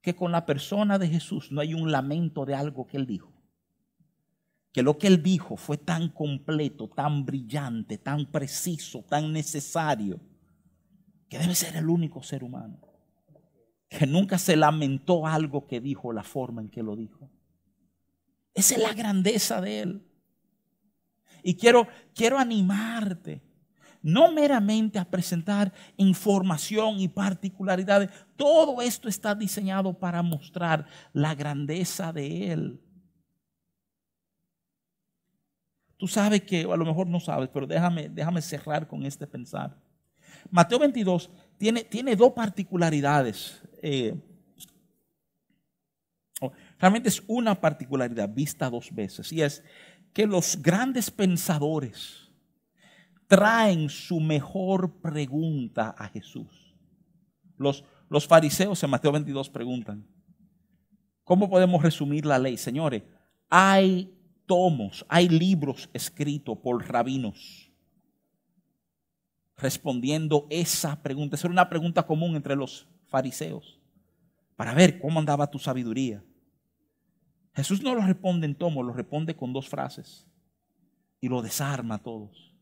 que 0.00 0.14
con 0.14 0.32
la 0.32 0.46
persona 0.46 0.98
de 0.98 1.08
Jesús 1.08 1.50
no 1.50 1.60
hay 1.60 1.74
un 1.74 1.90
lamento 1.90 2.44
de 2.46 2.54
algo 2.54 2.86
que 2.86 2.96
él 2.96 3.06
dijo. 3.06 3.32
Que 4.72 4.82
lo 4.82 4.98
que 4.98 5.08
él 5.08 5.22
dijo 5.22 5.56
fue 5.56 5.78
tan 5.78 6.10
completo, 6.10 6.88
tan 6.88 7.26
brillante, 7.26 7.98
tan 7.98 8.26
preciso, 8.26 9.04
tan 9.08 9.32
necesario, 9.32 10.20
que 11.28 11.38
debe 11.38 11.54
ser 11.54 11.76
el 11.76 11.88
único 11.88 12.22
ser 12.22 12.44
humano 12.44 12.89
que 13.90 14.06
nunca 14.06 14.38
se 14.38 14.56
lamentó 14.56 15.26
algo 15.26 15.66
que 15.66 15.80
dijo, 15.80 16.12
la 16.12 16.22
forma 16.22 16.62
en 16.62 16.70
que 16.70 16.82
lo 16.82 16.94
dijo. 16.94 17.28
Esa 18.54 18.76
es 18.76 18.82
la 18.82 18.94
grandeza 18.94 19.60
de 19.60 19.80
Él. 19.80 20.06
Y 21.42 21.56
quiero, 21.56 21.88
quiero 22.14 22.38
animarte, 22.38 23.42
no 24.00 24.30
meramente 24.30 24.98
a 24.98 25.04
presentar 25.04 25.72
información 25.96 27.00
y 27.00 27.08
particularidades. 27.08 28.10
Todo 28.36 28.80
esto 28.80 29.08
está 29.08 29.34
diseñado 29.34 29.92
para 29.92 30.22
mostrar 30.22 30.86
la 31.12 31.34
grandeza 31.34 32.12
de 32.12 32.52
Él. 32.52 32.80
Tú 35.96 36.06
sabes 36.06 36.42
que, 36.42 36.62
a 36.62 36.76
lo 36.76 36.84
mejor 36.84 37.08
no 37.08 37.18
sabes, 37.18 37.50
pero 37.52 37.66
déjame, 37.66 38.08
déjame 38.08 38.40
cerrar 38.40 38.86
con 38.86 39.04
este 39.04 39.26
pensar. 39.26 39.76
Mateo 40.48 40.78
22 40.78 41.28
tiene, 41.58 41.82
tiene 41.82 42.14
dos 42.14 42.32
particularidades 42.32 43.60
eh, 43.82 44.14
realmente 46.78 47.08
es 47.08 47.22
una 47.26 47.60
particularidad 47.60 48.28
vista 48.28 48.70
dos 48.70 48.94
veces 48.94 49.32
y 49.32 49.42
es 49.42 49.62
que 50.12 50.26
los 50.26 50.60
grandes 50.60 51.10
pensadores 51.10 52.30
traen 53.26 53.88
su 53.88 54.20
mejor 54.20 55.00
pregunta 55.00 55.94
a 55.96 56.08
Jesús. 56.08 56.74
Los, 57.56 57.84
los 58.08 58.26
fariseos 58.26 58.82
en 58.82 58.90
Mateo 58.90 59.12
22 59.12 59.50
preguntan, 59.50 60.06
¿cómo 61.22 61.48
podemos 61.48 61.82
resumir 61.82 62.26
la 62.26 62.38
ley? 62.38 62.56
Señores, 62.56 63.02
hay 63.48 64.12
tomos, 64.46 65.06
hay 65.08 65.28
libros 65.28 65.88
escritos 65.92 66.58
por 66.58 66.84
rabinos 66.88 67.70
respondiendo 69.60 70.46
esa 70.50 71.00
pregunta. 71.02 71.36
Esa 71.36 71.46
era 71.46 71.52
una 71.52 71.68
pregunta 71.68 72.04
común 72.04 72.34
entre 72.34 72.56
los 72.56 72.88
fariseos 73.10 73.78
para 74.56 74.74
ver 74.74 75.00
cómo 75.00 75.18
andaba 75.18 75.50
tu 75.50 75.58
sabiduría. 75.58 76.22
Jesús 77.54 77.82
no 77.82 77.94
lo 77.94 78.02
responde 78.02 78.46
en 78.46 78.54
tomo, 78.54 78.82
lo 78.82 78.92
responde 78.92 79.36
con 79.36 79.52
dos 79.52 79.68
frases 79.68 80.26
y 81.20 81.28
lo 81.28 81.42
desarma 81.42 81.96
a 81.96 82.02
todos. 82.02 82.54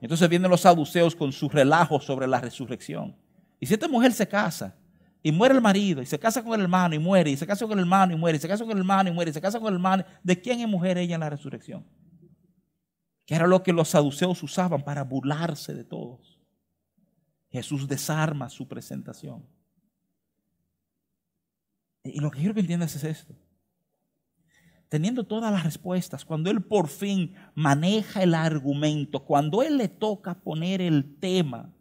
Entonces 0.00 0.28
vienen 0.28 0.50
los 0.50 0.62
saduceos 0.62 1.14
con 1.14 1.32
su 1.32 1.48
relajo 1.48 2.00
sobre 2.00 2.26
la 2.26 2.40
resurrección. 2.40 3.16
Y 3.60 3.66
si 3.66 3.74
esta 3.74 3.88
mujer 3.88 4.12
se 4.12 4.26
casa 4.26 4.76
y 5.22 5.30
muere 5.30 5.54
el 5.54 5.60
marido, 5.60 6.02
y 6.02 6.06
se 6.06 6.18
casa 6.18 6.42
con 6.42 6.54
el 6.54 6.62
hermano 6.62 6.94
y 6.94 6.98
muere, 6.98 7.30
y 7.30 7.36
se 7.36 7.46
casa 7.46 7.64
con 7.64 7.78
el 7.78 7.84
hermano 7.84 8.12
y 8.12 8.16
muere, 8.16 8.38
y 8.38 8.40
se 8.40 8.48
casa 8.48 8.64
con 8.64 8.72
el 8.72 8.78
hermano 8.78 9.08
y 9.08 9.12
muere, 9.12 9.30
y 9.30 9.34
se 9.34 9.40
casa 9.40 9.60
con 9.60 9.68
el 9.68 9.74
hermano, 9.74 10.04
¿de 10.22 10.40
quién 10.40 10.60
es 10.60 10.68
mujer 10.68 10.98
ella 10.98 11.14
en 11.14 11.20
la 11.20 11.30
resurrección? 11.30 11.86
Que 13.24 13.36
era 13.36 13.46
lo 13.46 13.62
que 13.62 13.72
los 13.72 13.88
saduceos 13.88 14.42
usaban 14.42 14.82
para 14.82 15.04
burlarse 15.04 15.74
de 15.74 15.84
todos. 15.84 16.40
Jesús 17.50 17.86
desarma 17.86 18.48
su 18.48 18.66
presentación. 18.66 19.46
Y 22.04 22.20
lo 22.20 22.30
que 22.30 22.38
quiero 22.38 22.54
que 22.54 22.60
entiendas 22.60 22.94
es 22.96 23.04
esto 23.04 23.34
teniendo 24.92 25.24
todas 25.24 25.50
las 25.50 25.64
respuestas, 25.64 26.22
cuando 26.22 26.50
Él 26.50 26.60
por 26.60 26.86
fin 26.86 27.34
maneja 27.54 28.22
el 28.22 28.34
argumento, 28.34 29.24
cuando 29.24 29.62
Él 29.62 29.78
le 29.78 29.88
toca 29.88 30.34
poner 30.34 30.82
el 30.82 31.18
tema, 31.18 31.74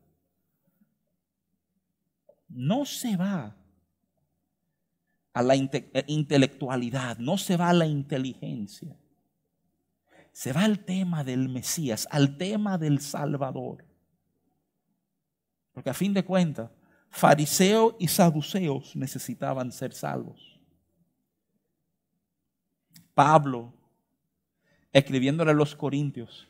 no 2.48 2.86
se 2.86 3.18
va 3.18 3.58
a 5.34 5.44
la 5.44 5.56
eh, 5.56 6.06
intelectualidad, 6.08 7.18
no 7.18 7.38
se 7.38 7.58
va 7.58 7.72
a 7.72 7.74
la 7.74 7.86
inteligencia, 7.86 8.98
se 10.32 10.54
va 10.54 10.64
al 10.64 10.86
tema 10.86 11.26
del 11.26 11.50
Mesías, 11.50 12.08
al 12.12 12.38
tema 12.38 12.78
del 12.78 13.02
Salvador. 13.02 13.84
Porque 15.74 15.90
a 15.90 15.94
fin 15.94 16.14
de 16.14 16.24
cuentas, 16.24 16.72
fariseos 17.12 17.96
y 18.00 18.08
saduceos 18.08 18.96
necesitaban 18.96 19.72
ser 19.72 19.94
salvos. 19.94 20.60
Pablo, 23.14 23.74
escribiéndole 24.92 25.52
a 25.52 25.54
los 25.54 25.76
Corintios, 25.76 26.48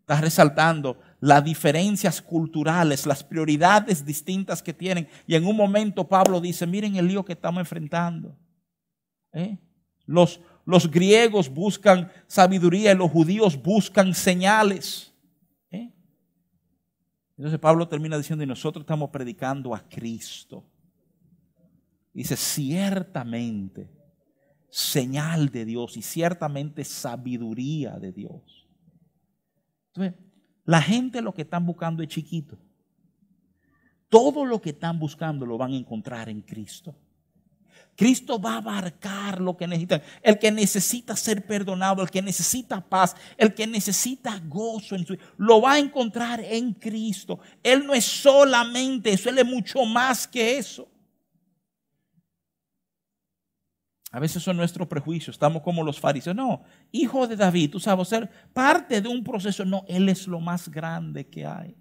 está 0.00 0.20
resaltando 0.20 0.98
las 1.20 1.42
diferencias 1.42 2.22
culturales, 2.22 3.06
las 3.06 3.24
prioridades 3.24 4.04
distintas 4.04 4.62
que 4.62 4.72
tienen. 4.72 5.08
Y 5.26 5.34
en 5.34 5.46
un 5.46 5.56
momento 5.56 6.06
Pablo 6.06 6.40
dice, 6.40 6.66
miren 6.66 6.96
el 6.96 7.08
lío 7.08 7.24
que 7.24 7.32
estamos 7.32 7.60
enfrentando. 7.60 8.36
¿Eh? 9.32 9.58
Los, 10.06 10.40
los 10.64 10.90
griegos 10.90 11.48
buscan 11.48 12.10
sabiduría 12.26 12.92
y 12.92 12.96
los 12.96 13.10
judíos 13.10 13.60
buscan 13.60 14.14
señales. 14.14 15.07
Entonces 17.38 17.60
Pablo 17.60 17.86
termina 17.86 18.18
diciendo, 18.18 18.42
y 18.42 18.48
nosotros 18.48 18.82
estamos 18.82 19.10
predicando 19.10 19.74
a 19.74 19.88
Cristo. 19.88 20.64
Dice, 22.12 22.36
ciertamente 22.36 23.90
señal 24.68 25.48
de 25.48 25.64
Dios 25.64 25.96
y 25.96 26.02
ciertamente 26.02 26.84
sabiduría 26.84 27.98
de 27.98 28.12
Dios. 28.12 28.68
Entonces, 29.88 30.20
la 30.64 30.82
gente 30.82 31.22
lo 31.22 31.32
que 31.32 31.42
están 31.42 31.64
buscando 31.64 32.02
es 32.02 32.08
chiquito. 32.08 32.58
Todo 34.08 34.44
lo 34.44 34.60
que 34.60 34.70
están 34.70 34.98
buscando 34.98 35.46
lo 35.46 35.56
van 35.56 35.72
a 35.72 35.76
encontrar 35.76 36.28
en 36.28 36.42
Cristo. 36.42 36.94
Cristo 37.98 38.40
va 38.40 38.52
a 38.52 38.58
abarcar 38.58 39.40
lo 39.40 39.56
que 39.56 39.66
necesitan. 39.66 40.00
El 40.22 40.38
que 40.38 40.52
necesita 40.52 41.16
ser 41.16 41.44
perdonado, 41.44 42.00
el 42.00 42.08
que 42.08 42.22
necesita 42.22 42.80
paz, 42.80 43.16
el 43.36 43.52
que 43.52 43.66
necesita 43.66 44.40
gozo 44.46 44.94
en 44.94 45.04
su 45.04 45.18
lo 45.36 45.60
va 45.60 45.72
a 45.72 45.78
encontrar 45.80 46.38
en 46.38 46.74
Cristo. 46.74 47.40
Él 47.60 47.84
no 47.84 47.92
es 47.92 48.04
solamente 48.04 49.10
eso, 49.10 49.28
él 49.28 49.38
es 49.38 49.44
mucho 49.44 49.84
más 49.84 50.28
que 50.28 50.58
eso. 50.58 50.88
A 54.12 54.20
veces 54.20 54.44
son 54.44 54.56
nuestros 54.56 54.86
prejuicios, 54.86 55.34
estamos 55.34 55.62
como 55.62 55.82
los 55.82 55.98
fariseos. 55.98 56.36
No, 56.36 56.62
hijo 56.92 57.26
de 57.26 57.34
David, 57.34 57.72
tú 57.72 57.80
sabes, 57.80 58.06
ser 58.06 58.30
parte 58.52 59.00
de 59.00 59.08
un 59.08 59.24
proceso. 59.24 59.64
No, 59.64 59.84
Él 59.88 60.08
es 60.08 60.28
lo 60.28 60.38
más 60.38 60.68
grande 60.68 61.26
que 61.26 61.44
hay. 61.44 61.76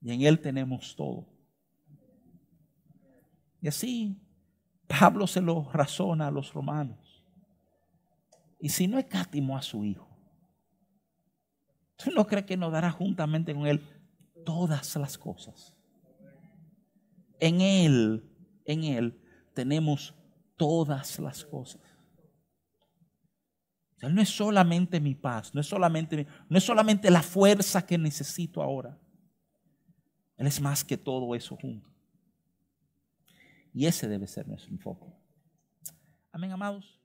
Y 0.00 0.10
en 0.10 0.22
Él 0.22 0.40
tenemos 0.40 0.96
todo. 0.96 1.31
Y 3.62 3.68
así 3.68 4.20
Pablo 4.86 5.26
se 5.26 5.40
lo 5.40 5.70
razona 5.72 6.26
a 6.26 6.30
los 6.30 6.52
romanos. 6.52 7.24
Y 8.58 8.68
si 8.68 8.86
no 8.86 8.98
escatimó 8.98 9.56
a 9.56 9.62
su 9.62 9.84
hijo, 9.84 10.08
¿tú 11.96 12.10
no 12.10 12.26
crees 12.26 12.44
que 12.44 12.56
nos 12.56 12.72
dará 12.72 12.90
juntamente 12.90 13.54
con 13.54 13.66
Él 13.66 13.80
todas 14.44 14.94
las 14.96 15.16
cosas? 15.16 15.74
En 17.38 17.60
Él, 17.60 18.28
en 18.64 18.84
Él 18.84 19.20
tenemos 19.54 20.14
todas 20.56 21.18
las 21.20 21.44
cosas. 21.44 21.80
Él 24.00 24.12
no 24.12 24.20
es 24.20 24.28
solamente 24.28 25.00
mi 25.00 25.14
paz, 25.14 25.54
no 25.54 25.60
es 25.60 25.66
solamente, 25.68 26.26
no 26.48 26.58
es 26.58 26.64
solamente 26.64 27.08
la 27.10 27.22
fuerza 27.22 27.86
que 27.86 27.96
necesito 27.96 28.60
ahora. 28.60 28.98
Él 30.36 30.48
es 30.48 30.60
más 30.60 30.84
que 30.84 30.96
todo 30.96 31.36
eso 31.36 31.56
junto. 31.56 31.91
Y 33.72 33.86
ese 33.86 34.08
debe 34.08 34.26
ser 34.26 34.46
nuestro 34.48 34.70
enfoque. 34.70 35.06
Amén, 36.32 36.52
amados. 36.52 37.01